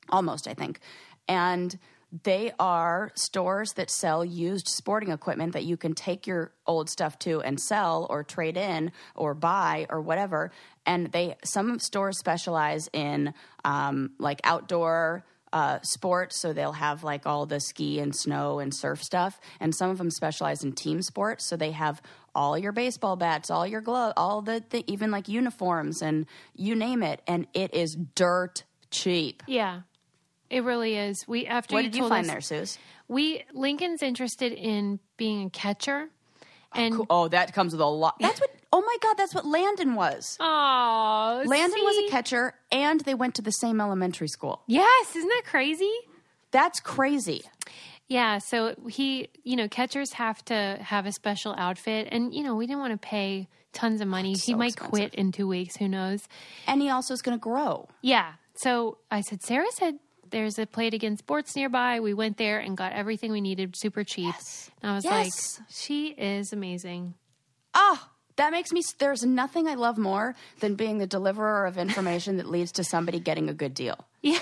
[0.10, 0.80] almost I think,
[1.28, 1.78] and
[2.24, 7.20] they are stores that sell used sporting equipment that you can take your old stuff
[7.20, 10.52] to and sell or trade in or buy or whatever.
[10.86, 13.34] And they some stores specialize in
[13.64, 18.74] um, like outdoor uh, sports, so they'll have like all the ski and snow and
[18.74, 22.02] surf stuff, and some of them specialize in team sports, so they have
[22.36, 26.76] all your baseball bats, all your gloves, all the, the even like uniforms and you
[26.76, 29.42] name it, and it is dirt cheap.
[29.48, 29.82] Yeah.
[30.50, 31.28] It really is.
[31.28, 32.78] We after What you did you find us- there, Suze?
[33.08, 36.10] We Lincoln's interested in being a catcher.
[36.74, 38.16] And oh, oh, that comes with a lot.
[38.20, 38.52] That's what.
[38.72, 40.38] Oh my God, that's what Landon was.
[40.40, 44.62] oh, Landon was a catcher, and they went to the same elementary school.
[44.68, 45.92] Yes, isn't that crazy?
[46.52, 47.42] That's crazy.
[48.08, 52.56] Yeah, so he, you know, catchers have to have a special outfit, and you know,
[52.56, 54.34] we didn't want to pay tons of money.
[54.34, 54.90] he so might expensive.
[54.92, 55.78] quit in two weeks.
[55.78, 56.28] Who knows?
[56.68, 57.88] And he also is going to grow.
[58.02, 58.34] Yeah.
[58.56, 59.96] So I said, Sarah said
[60.32, 62.00] there's a Play It Again Sports nearby.
[62.00, 64.34] We went there and got everything we needed super cheap.
[64.34, 64.70] Yes.
[64.82, 65.60] And I was Yes.
[65.60, 67.14] like, she is amazing.
[67.74, 68.08] Oh,
[68.38, 68.82] that makes me.
[68.98, 73.20] There's nothing I love more than being the deliverer of information that leads to somebody
[73.20, 73.98] getting a good deal.
[74.22, 74.40] Yeah.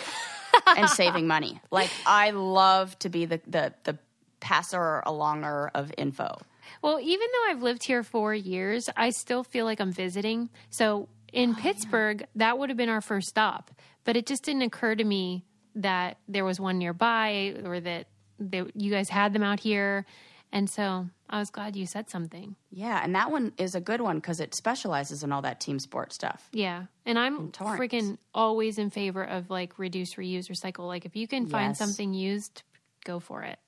[0.75, 1.59] and saving money.
[1.71, 3.97] Like I love to be the the the
[4.39, 6.38] passer alonger of info.
[6.81, 10.49] Well, even though I've lived here four years, I still feel like I'm visiting.
[10.69, 13.71] So in oh, Pittsburgh, that would have been our first stop,
[14.03, 15.43] but it just didn't occur to me
[15.82, 18.07] that there was one nearby or that
[18.39, 20.05] they, you guys had them out here.
[20.51, 22.55] And so I was glad you said something.
[22.71, 25.78] Yeah, and that one is a good one because it specializes in all that team
[25.78, 26.47] sport stuff.
[26.53, 26.84] Yeah.
[27.05, 30.88] And I'm freaking always in favor of like reduce, reuse, recycle.
[30.88, 31.78] Like if you can find Yes.
[31.80, 32.63] something used,
[33.03, 33.59] go for it.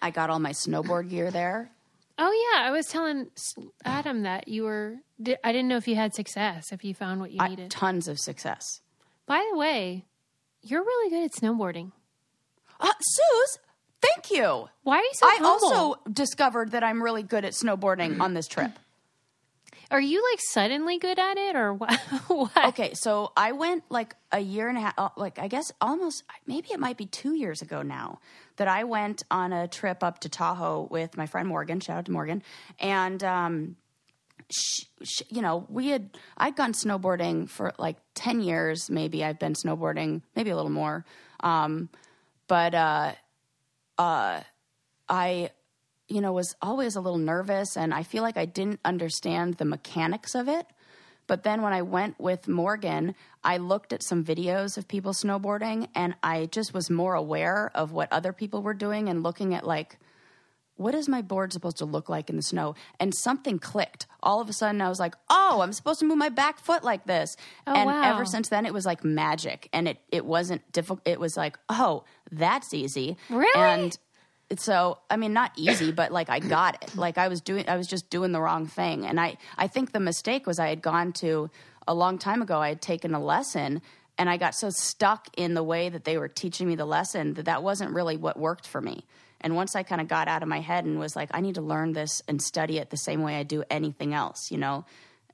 [0.00, 1.70] I got all my snowboard gear there.
[2.18, 3.28] Oh yeah, I was telling
[3.84, 4.96] Adam that you were.
[5.42, 7.70] I didn't know if you had success, if you found what you I, needed.
[7.70, 8.80] tons of success.
[9.26, 10.04] By the way,
[10.62, 11.92] you're really good at snowboarding.
[12.80, 13.58] Uh, Suze,
[14.00, 14.68] thank you.
[14.82, 15.66] Why are you so I humble?
[15.68, 18.72] also discovered that I'm really good at snowboarding on this trip.
[19.92, 22.00] are you like suddenly good at it, or what?
[22.28, 22.68] what?
[22.68, 26.24] Okay, so I went like a year and a half, uh, like I guess almost,
[26.46, 28.18] maybe it might be two years ago now,
[28.56, 31.80] that I went on a trip up to Tahoe with my friend Morgan.
[31.80, 32.42] Shout out to Morgan.
[32.80, 33.76] And, um,
[34.50, 39.24] sh- sh- you know, we had, I'd gone snowboarding for like 10 years, maybe.
[39.24, 41.04] I've been snowboarding, maybe a little more.
[41.40, 41.88] Um,
[42.48, 43.12] but, uh,
[43.98, 44.40] uh,
[45.08, 45.50] I,
[46.08, 49.64] you know, was always a little nervous and I feel like I didn't understand the
[49.64, 50.66] mechanics of it.
[51.26, 53.14] But then when I went with Morgan,
[53.44, 57.92] I looked at some videos of people snowboarding and I just was more aware of
[57.92, 59.98] what other people were doing and looking at like,
[60.76, 62.74] what is my board supposed to look like in the snow?
[62.98, 64.06] And something clicked.
[64.22, 66.82] All of a sudden, I was like, oh, I'm supposed to move my back foot
[66.82, 67.36] like this.
[67.66, 68.14] Oh, and wow.
[68.14, 69.68] ever since then, it was like magic.
[69.72, 71.00] And it, it wasn't difficult.
[71.04, 73.16] It was like, oh, that's easy.
[73.30, 73.52] Really?
[73.54, 73.96] And
[74.58, 77.76] so i mean not easy but like i got it like i was doing i
[77.76, 80.82] was just doing the wrong thing and i i think the mistake was i had
[80.82, 81.48] gone to
[81.88, 83.80] a long time ago i had taken a lesson
[84.18, 87.34] and i got so stuck in the way that they were teaching me the lesson
[87.34, 89.04] that that wasn't really what worked for me
[89.42, 91.54] and once i kind of got out of my head and was like i need
[91.54, 94.84] to learn this and study it the same way i do anything else you know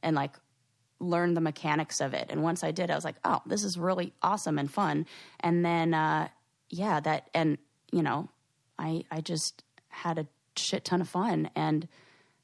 [0.03, 0.33] and like
[1.01, 2.27] learn the mechanics of it.
[2.31, 5.07] And once I did, I was like, oh, this is really awesome and fun.
[5.41, 6.29] And then, uh,
[6.71, 7.59] yeah, that, and,
[7.93, 8.29] you know,
[8.79, 11.51] I, I just had a shit ton of fun.
[11.55, 11.89] And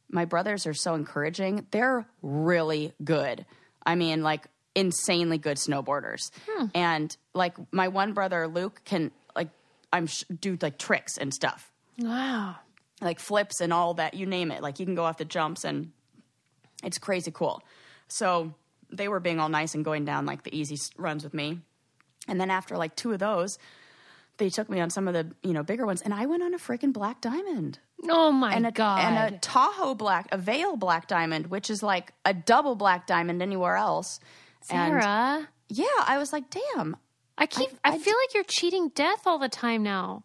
[0.08, 1.66] my brothers are so encouraging.
[1.70, 3.44] They're really good.
[3.84, 6.30] I mean, like, insanely good snowboarders.
[6.74, 9.10] And, like, my one brother, Luke, can,
[9.94, 11.70] I'm sh- do like tricks and stuff.
[11.98, 12.56] Wow.
[13.00, 14.60] like flips and all that you name it.
[14.60, 15.92] Like you can go off the jumps and
[16.82, 17.62] it's crazy cool.
[18.08, 18.52] So
[18.90, 21.60] they were being all nice and going down like the easy runs with me.
[22.26, 23.56] And then after like two of those
[24.38, 26.02] they took me on some of the you know bigger ones.
[26.02, 27.78] And i went on a freaking black diamond.
[28.08, 28.98] Oh my and a, god.
[29.00, 33.42] and a tahoe black a Vail black diamond which is like a double black diamond
[33.42, 34.18] anywhere else.
[34.70, 36.96] And Sarah, yeah i was like damn
[37.36, 37.68] I keep.
[37.84, 40.24] I, feel like you're cheating death all the time now.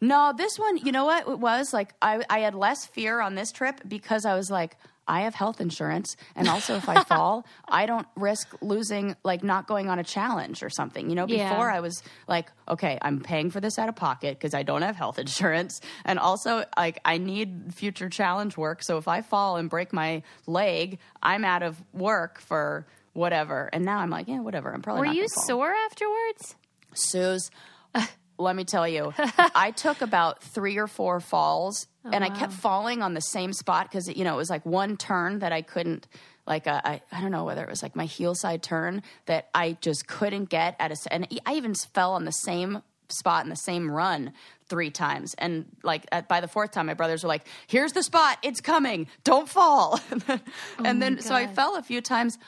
[0.00, 1.72] No, this one, you know what it was?
[1.72, 4.76] Like I, I had less fear on this trip because I was like,
[5.08, 9.66] I have health insurance, and also if I fall, I don't risk losing, like not
[9.66, 11.08] going on a challenge or something.
[11.08, 11.48] You know, Yeah.
[11.48, 14.82] before I was like, okay, I'm paying for this out of pocket because I don't
[14.82, 18.82] have health insurance, and also like I need future challenge work.
[18.82, 22.86] So if I fall and break my leg, I'm out of work for
[23.18, 23.68] whatever.
[23.72, 24.72] And now I'm like, yeah, whatever.
[24.72, 26.56] I'm probably Were you sore afterwards?
[26.94, 27.50] Suze,
[28.38, 29.12] let me tell you,
[29.54, 33.52] I took about three or four falls, Oh, and I kept falling on the same
[33.52, 36.06] spot because you know it was like one turn that I couldn't.
[36.46, 39.50] Like a, I, I don't know whether it was like my heel side turn that
[39.54, 43.50] I just couldn't get at a, and I even fell on the same spot in
[43.50, 44.32] the same run
[44.68, 48.02] three times, and like at, by the fourth time, my brothers were like, "Here's the
[48.02, 50.38] spot, it's coming, don't fall," oh
[50.82, 52.38] and then so I fell a few times.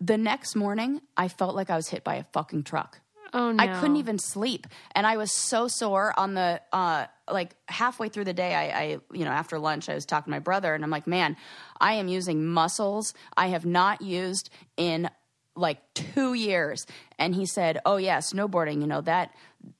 [0.00, 3.00] The next morning, I felt like I was hit by a fucking truck.
[3.32, 3.62] Oh no.
[3.62, 8.24] I couldn't even sleep, and I was so sore on the uh, like halfway through
[8.24, 8.54] the day.
[8.54, 11.06] I, I, you know, after lunch, I was talking to my brother, and I'm like,
[11.06, 11.36] "Man,
[11.80, 15.10] I am using muscles I have not used in
[15.56, 16.86] like two years."
[17.18, 18.80] And he said, "Oh yeah, snowboarding.
[18.80, 19.32] You know that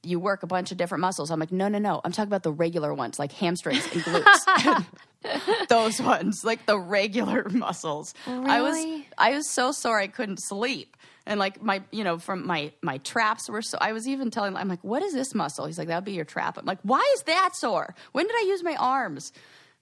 [0.02, 2.00] you work a bunch of different muscles." I'm like, "No, no, no.
[2.04, 4.86] I'm talking about the regular ones, like hamstrings and glutes."
[5.68, 8.14] Those ones, like the regular muscles.
[8.26, 8.76] I was
[9.18, 10.96] I was so sore I couldn't sleep.
[11.28, 13.78] And like my, you know, from my my traps were so.
[13.80, 15.66] I was even telling, I'm like, what is this muscle?
[15.66, 16.56] He's like, that'd be your trap.
[16.58, 17.94] I'm like, why is that sore?
[18.12, 19.32] When did I use my arms?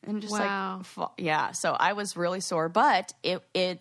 [0.06, 0.80] And just Wow.
[0.96, 1.52] like, yeah.
[1.52, 3.80] So I was really sore, but it it,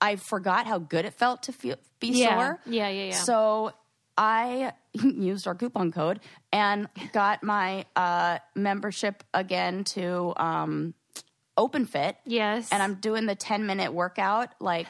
[0.00, 2.36] I forgot how good it felt to feel be Yeah.
[2.36, 2.60] sore.
[2.66, 3.10] Yeah, yeah, yeah.
[3.24, 3.72] So
[4.16, 4.72] I
[5.02, 6.20] used our coupon code
[6.52, 10.94] and got my uh, membership again to um,
[11.56, 12.68] OpenFit Yes.
[12.72, 14.54] and I'm doing the 10 minute workout.
[14.60, 14.86] Like,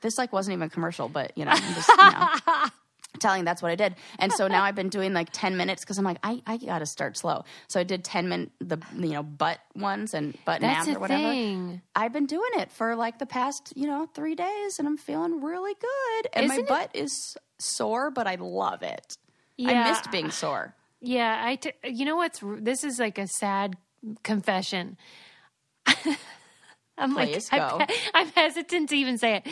[0.00, 2.66] this like wasn't even a commercial, but you know, I'm just you know,
[3.20, 3.96] telling that's what I did.
[4.20, 6.78] And so now I've been doing like 10 minutes because I'm like, I, I got
[6.80, 7.44] to start slow.
[7.66, 11.22] So I did 10 minute, the, you know, butt ones and butt naps or whatever.
[11.32, 11.82] thing.
[11.96, 15.42] I've been doing it for like the past, you know, three days and I'm feeling
[15.42, 16.28] really good.
[16.32, 19.16] And Isn't my butt is sore, but I love it.
[19.60, 20.74] I missed being sore.
[21.00, 21.56] Yeah, I.
[21.56, 22.42] T- you know what's?
[22.42, 23.76] r- This is like a sad
[24.22, 24.96] confession.
[26.98, 27.62] I'm Please like.
[27.62, 29.46] I'm, I'm hesitant to even say it.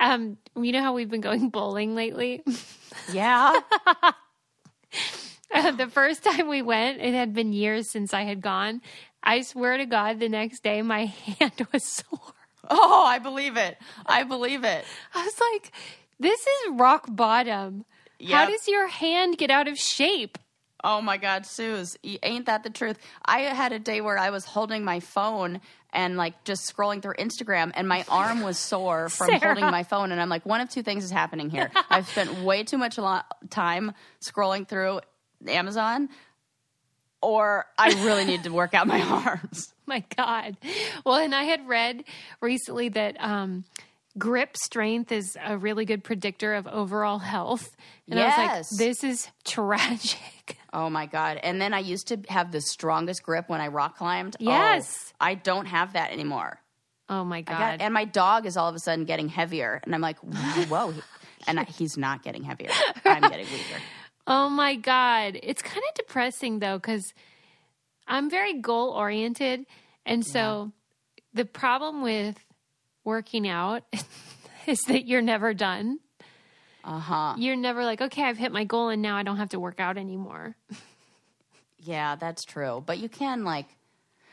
[0.00, 2.42] Um, you know how we've been going bowling lately.
[3.12, 3.58] Yeah.
[5.52, 8.80] Uh, the first time we went, it had been years since I had gone.
[9.20, 11.06] I swear to God, the next day my
[11.40, 12.20] hand was sore.
[12.70, 13.76] oh, I believe it.
[14.06, 14.84] I believe it.
[15.12, 15.72] I was like,
[16.20, 17.84] "This is rock bottom."
[18.28, 20.38] How does your hand get out of shape?
[20.82, 22.98] Oh my God, Suze, ain't that the truth?
[23.24, 25.60] I had a day where I was holding my phone
[25.92, 29.40] and like just scrolling through Instagram, and my arm was sore from Sarah.
[29.54, 30.10] holding my phone.
[30.12, 31.70] And I'm like, one of two things is happening here.
[31.90, 33.92] I've spent way too much lo- time
[34.22, 35.00] scrolling through
[35.46, 36.08] Amazon,
[37.20, 39.74] or I really need to work out my arms.
[39.86, 40.56] my god
[41.04, 42.04] well and i had read
[42.40, 43.64] recently that um
[44.18, 47.76] grip strength is a really good predictor of overall health
[48.10, 48.72] and i was Yes.
[48.72, 50.18] like this is tragic
[50.72, 51.38] Oh my God.
[51.42, 54.36] And then I used to have the strongest grip when I rock climbed.
[54.38, 55.12] Oh, Yes.
[55.20, 56.60] I don't have that anymore.
[57.08, 59.92] oh my god got- and my dog is all of a sudden getting heavier, and
[59.94, 60.94] I'm like, whoa.
[61.48, 62.68] And I, he's not getting heavier.
[63.04, 63.80] I'm getting weaker.
[64.28, 67.14] oh my god it's kind of depressing though because
[68.06, 69.64] i'm very goal oriented
[70.06, 70.70] and so
[71.34, 72.36] the problem with
[73.04, 73.82] working out
[74.66, 75.98] is that you're never done
[76.84, 77.34] Uh huh.
[77.38, 79.80] you're never like okay i've hit my goal and now i don't have to work
[79.80, 80.56] out anymore
[81.82, 82.82] Yeah, that's true.
[82.84, 83.64] But you can like,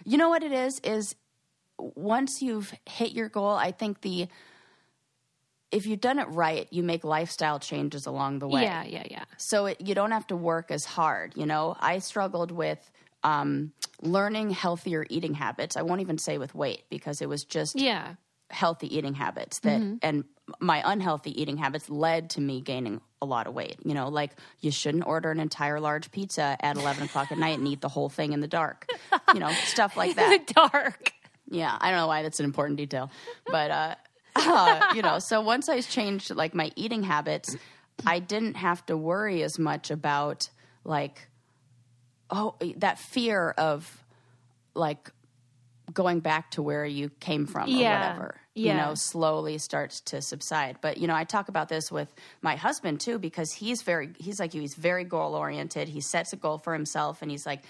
[0.04, 0.80] you know what it is?
[0.84, 1.16] Is
[1.80, 4.28] once you've hit your goal, I think the
[5.72, 8.64] if you've done it right, you make lifestyle changes along the way.
[8.64, 11.34] yeah yeah yeah so it, you don't have to work as hard.
[11.38, 12.80] You know, I struggled with
[13.24, 15.78] um, learning healthier eating habits.
[15.78, 18.16] I won't even say with weight because it was just yeah
[18.50, 20.24] healthy eating habits that and
[20.60, 23.78] my unhealthy eating habits led to me gaining a lot of weight.
[23.84, 24.32] You know like
[24.62, 27.90] you shouldn't order an entire large pizza at 11 o'clock at night and eat the
[27.90, 28.90] whole thing in the dark.
[29.34, 31.14] You know stuff like that the dark.
[31.50, 33.10] Yeah i don't know why that's an important detail
[33.48, 33.96] but uh,
[34.36, 37.56] uh you know so once i changed like my eating habits
[38.06, 40.50] i didn't have to worry as much about
[40.84, 41.28] like
[42.30, 44.04] oh that fear of
[44.76, 45.10] like
[46.02, 47.94] going back to where you came from or Yeah.
[48.12, 52.10] whatever you know slowly starts to subside but you know i talk about this with
[52.42, 56.34] my husband too because he's very he's like you he's very goal oriented he sets
[56.34, 57.62] a goal for himself and he's like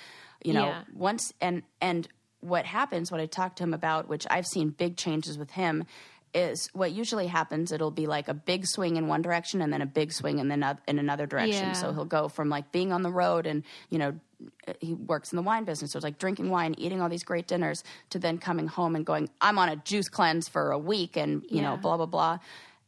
[0.44, 0.84] you know Yeah.
[0.94, 2.08] once and and
[2.52, 5.86] what happens what i talk to him about which i've seen big changes with him
[6.34, 9.82] is what usually happens it'll be like a big swing in one direction and then
[9.82, 11.82] a big swing in, the, in another direction Yeah.
[11.82, 14.12] so he'll go from like being on the road and you know
[14.80, 15.92] he works in the wine business.
[15.92, 19.06] So it's like drinking wine eating all these great dinners to then coming home and
[19.06, 22.40] going i'm on a juice cleanse for a week and you know blah blah blah.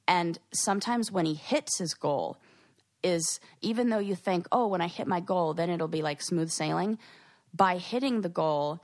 [0.07, 2.37] And sometimes when he hits his goal
[3.03, 6.21] is even though you think oh when i hit my goal then it'll be like
[6.21, 6.99] smooth sailing
[7.53, 8.81] by hitting the goal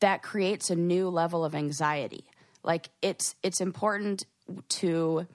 [0.00, 2.24] that creates a new level of anxiety.
[2.62, 4.24] Like it's it's important
[4.68, 5.26] to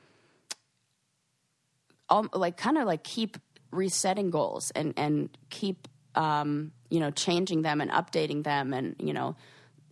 [2.10, 3.38] um, like kind of like keep
[3.72, 9.14] resetting goals and and keep um, you know changing them and updating them and you
[9.14, 9.36] know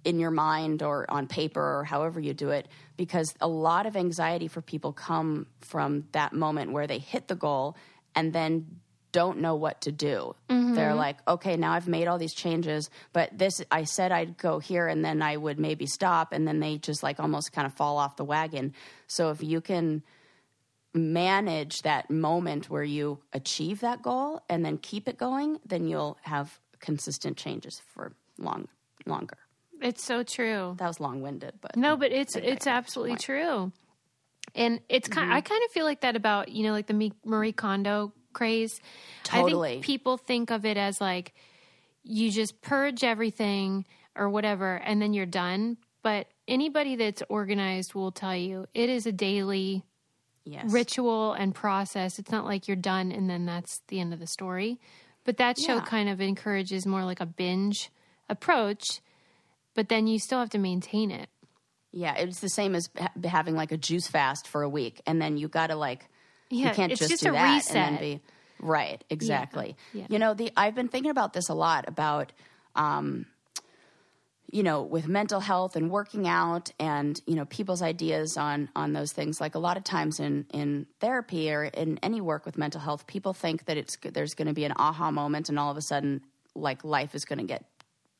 [0.03, 2.67] in your mind or on paper or however you do it
[2.97, 7.36] because a lot of anxiety for people come from that moment where they hit the
[7.36, 7.76] goal
[8.15, 8.80] and then
[9.11, 10.36] don't know what to do.
[10.74, 14.59] They're like, okay, now I've made all these changes, but this I said I'd go
[14.59, 17.74] here and then I would maybe stop and then they just like almost kind of
[17.74, 18.74] fall off the wagon.
[19.07, 20.01] So if you can
[20.94, 26.18] manage that moment where you achieve that goal and then keep it going, then you'll
[26.22, 28.68] have consistent changes for long
[29.06, 29.38] longer.
[29.82, 30.76] It's so true.
[30.78, 33.72] That was long winded, but No, but it's it's absolutely true.
[34.54, 35.38] And it's kind Mm-hmm.
[35.38, 38.80] I kind of feel like that about, you know, like the Marie Kondo craze.
[39.32, 39.70] I Totally.
[39.74, 41.34] think people think of it as like
[42.04, 43.86] you just purge everything
[44.16, 49.06] or whatever and then you're done, but anybody that's organized will tell you it is
[49.06, 49.84] a daily
[50.46, 50.72] yes.
[50.72, 52.20] ritual and process.
[52.20, 54.80] It's not like you're done and then that's the end of the story.
[55.24, 55.82] But that show Yeah.
[55.82, 57.89] kind of encourages more like a binge
[58.30, 59.02] approach,
[59.76, 61.30] but then you still have to maintain it.
[61.92, 65.22] Yeah, it's the same as ha- having like a juice fast for a week, and
[65.22, 66.08] then you got to like
[66.50, 67.76] Yeah, you can't just, just do that reset.
[67.76, 68.22] and then be
[68.60, 69.04] right.
[69.10, 69.76] Exactly.
[69.94, 70.06] yeah.
[70.10, 72.32] You know, the I've been thinking about this a lot about,
[72.76, 73.26] um,
[74.52, 78.93] you know, with mental health and working out, and you know, people's ideas on on
[78.93, 79.39] those things.
[79.39, 83.08] Like a lot of times in in therapy or in any work with mental health,
[83.08, 85.82] people think that it's there's going to be an aha moment, and all of a
[85.82, 86.22] sudden,
[86.54, 87.66] like life is going to get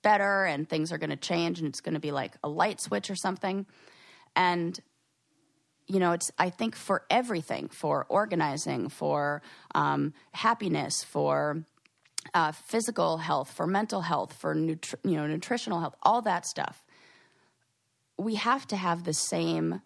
[0.02, 2.82] better and things are going to change and it's going to be like a light
[2.82, 3.66] switch or something.
[4.36, 4.80] And
[5.88, 9.42] you know, it's I think for everything, for organizing, for
[9.76, 11.66] um, happiness, for
[12.34, 16.84] uh, physical health, for mental health, for nutri- you know nutritional health, all that stuff.
[18.18, 19.82] We have to have the same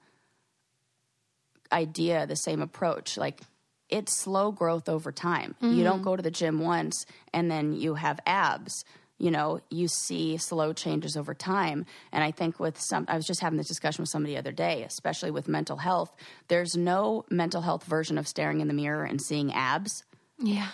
[1.71, 3.17] idea, the same approach.
[3.17, 3.41] Like
[3.89, 5.55] it's slow growth over time.
[5.61, 8.83] You don't go to the gym once and then you have abs.
[9.17, 11.85] You know, you see slow changes over time.
[12.11, 14.51] And I think with some, I was just having this discussion with somebody the other
[14.51, 16.13] day, especially with mental health.
[16.49, 20.03] There's no mental health version of staring in the mirror and seeing abs.
[20.37, 20.69] Yeah.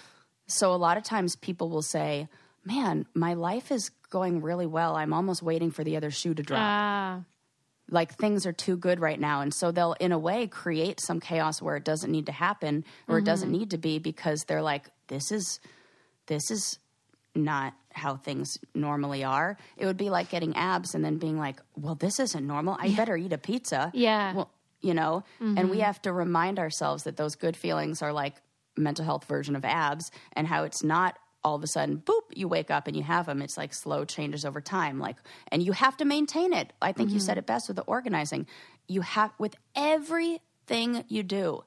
[0.52, 2.28] So a lot of times people will say,
[2.64, 4.96] Man, my life is going really well.
[4.96, 6.60] I'm almost waiting for the other shoe to drop.
[6.62, 7.22] Ah,
[7.90, 9.42] like things are too good right now.
[9.42, 12.86] And so they'll in a way create some chaos where it doesn't need to happen
[13.08, 15.60] or it doesn't need to be because they're like this is
[16.28, 16.80] this is
[17.36, 19.58] not how things normally are.
[19.78, 22.78] It would be like getting abs and then being like well this isn't normal.
[22.80, 23.92] I better eat a pizza.
[23.94, 24.34] Yeah.
[24.36, 25.24] well you know?
[25.40, 28.36] And we have to remind ourselves that those good feelings are like
[28.82, 32.48] mental health version of abs and how it's not all of a sudden boop you
[32.48, 35.18] wake up and you have them it's like slow changes over time like
[35.48, 38.46] and you have to maintain it i think you said it best with the organizing
[38.88, 41.64] you have with everything you do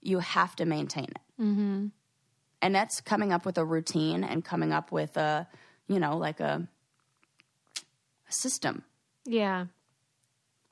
[0.00, 1.86] you have to maintain it mm-hmm.
[2.62, 5.46] and that's coming up with a routine and coming up with a
[5.86, 6.66] you know like a,
[8.28, 8.82] a system
[9.26, 9.66] yeah.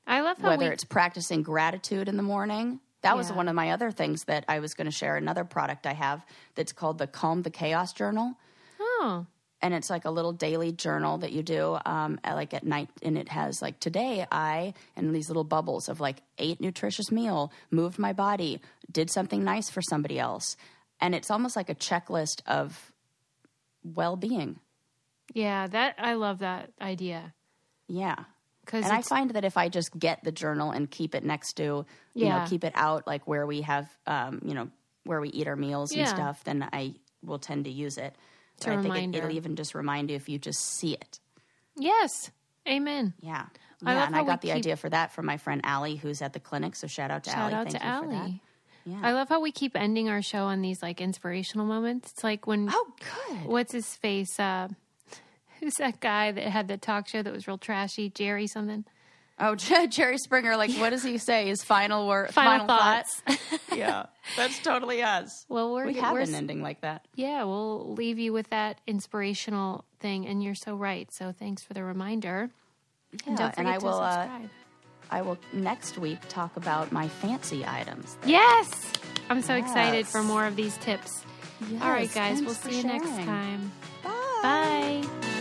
[0.06, 2.80] I love how whether we, it's practicing gratitude in the morning.
[3.02, 5.16] That was one of my other things that I was going to share.
[5.16, 6.24] Another product I have
[6.56, 8.34] that's called the Calm the Chaos Journal.
[8.80, 9.26] oh,
[9.62, 12.88] And it's like a little daily journal that you do um, at, like at night.
[13.02, 17.52] And it has like today I, and these little bubbles of like ate nutritious meal,
[17.70, 20.56] moved my body, did something nice for somebody else.
[21.00, 22.92] And it's almost like a checklist of
[23.84, 24.58] well being.
[25.34, 25.68] yeah.
[25.68, 27.32] That I love that idea
[27.86, 28.24] Yeah.
[28.72, 31.62] And I find that if I just get the journal and keep it next to,
[31.62, 32.40] you Yeah.
[32.44, 34.68] know, keep it out like where we have, um, you know,
[35.04, 38.14] where we eat our meals and stuff, then I will tend to use it.
[38.60, 41.20] To But I think it, it'll even just remind you if you just see it.
[41.76, 42.30] yes,
[42.68, 43.14] amen.
[43.20, 43.46] Yeah.
[43.84, 46.20] I yeah, and I got the keep- idea for that from my friend Allie, who's
[46.22, 46.74] at the clinic.
[46.74, 47.54] So shout out to Shout Allie.
[47.54, 48.14] out Thank to you for that.
[48.16, 48.42] Allie.
[48.84, 49.00] Yeah.
[49.02, 52.10] I love how we keep ending our show on these like inspirational moments.
[52.12, 52.86] It's like when oh,
[53.28, 53.44] good.
[53.46, 54.40] what's his face?
[54.40, 54.68] Uh,
[55.60, 58.10] who's that guy that had the talk show that was real trashy?
[58.10, 58.84] Jerry something.
[59.40, 59.54] Oh,
[59.88, 61.46] Jerry Springer, like, what does he say?
[61.46, 63.20] His final word, Final, thoughts.
[63.20, 63.38] thoughts.
[63.76, 64.06] yeah,
[64.36, 65.46] that's totally us.
[65.48, 67.06] well, we're We have we're, an ending like that.
[67.14, 71.08] yeah, we'll leave you with that inspirational thing, and you're so right.
[71.12, 72.50] So thanks for the reminder.
[73.26, 73.94] and don't Yeah, forget and I to will.
[73.94, 74.50] Uh, subscribe.
[75.10, 78.18] I will next week talk about my fancy items.
[78.26, 78.92] yes,
[79.30, 81.24] I'm so excited for more of these tips.
[81.80, 83.70] All right, guys, we'll see you next time.
[84.02, 84.10] Bye.
[84.42, 85.34] Bye.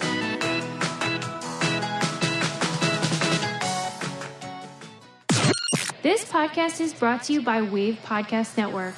[6.04, 8.94] This podcast is brought to you by Wave Podcast Network.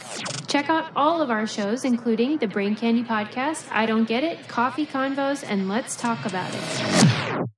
[0.47, 4.47] Check out all of our shows, including the Brain Candy Podcast, I Don't Get It,
[4.49, 7.49] Coffee Convos, and Let's Talk About It.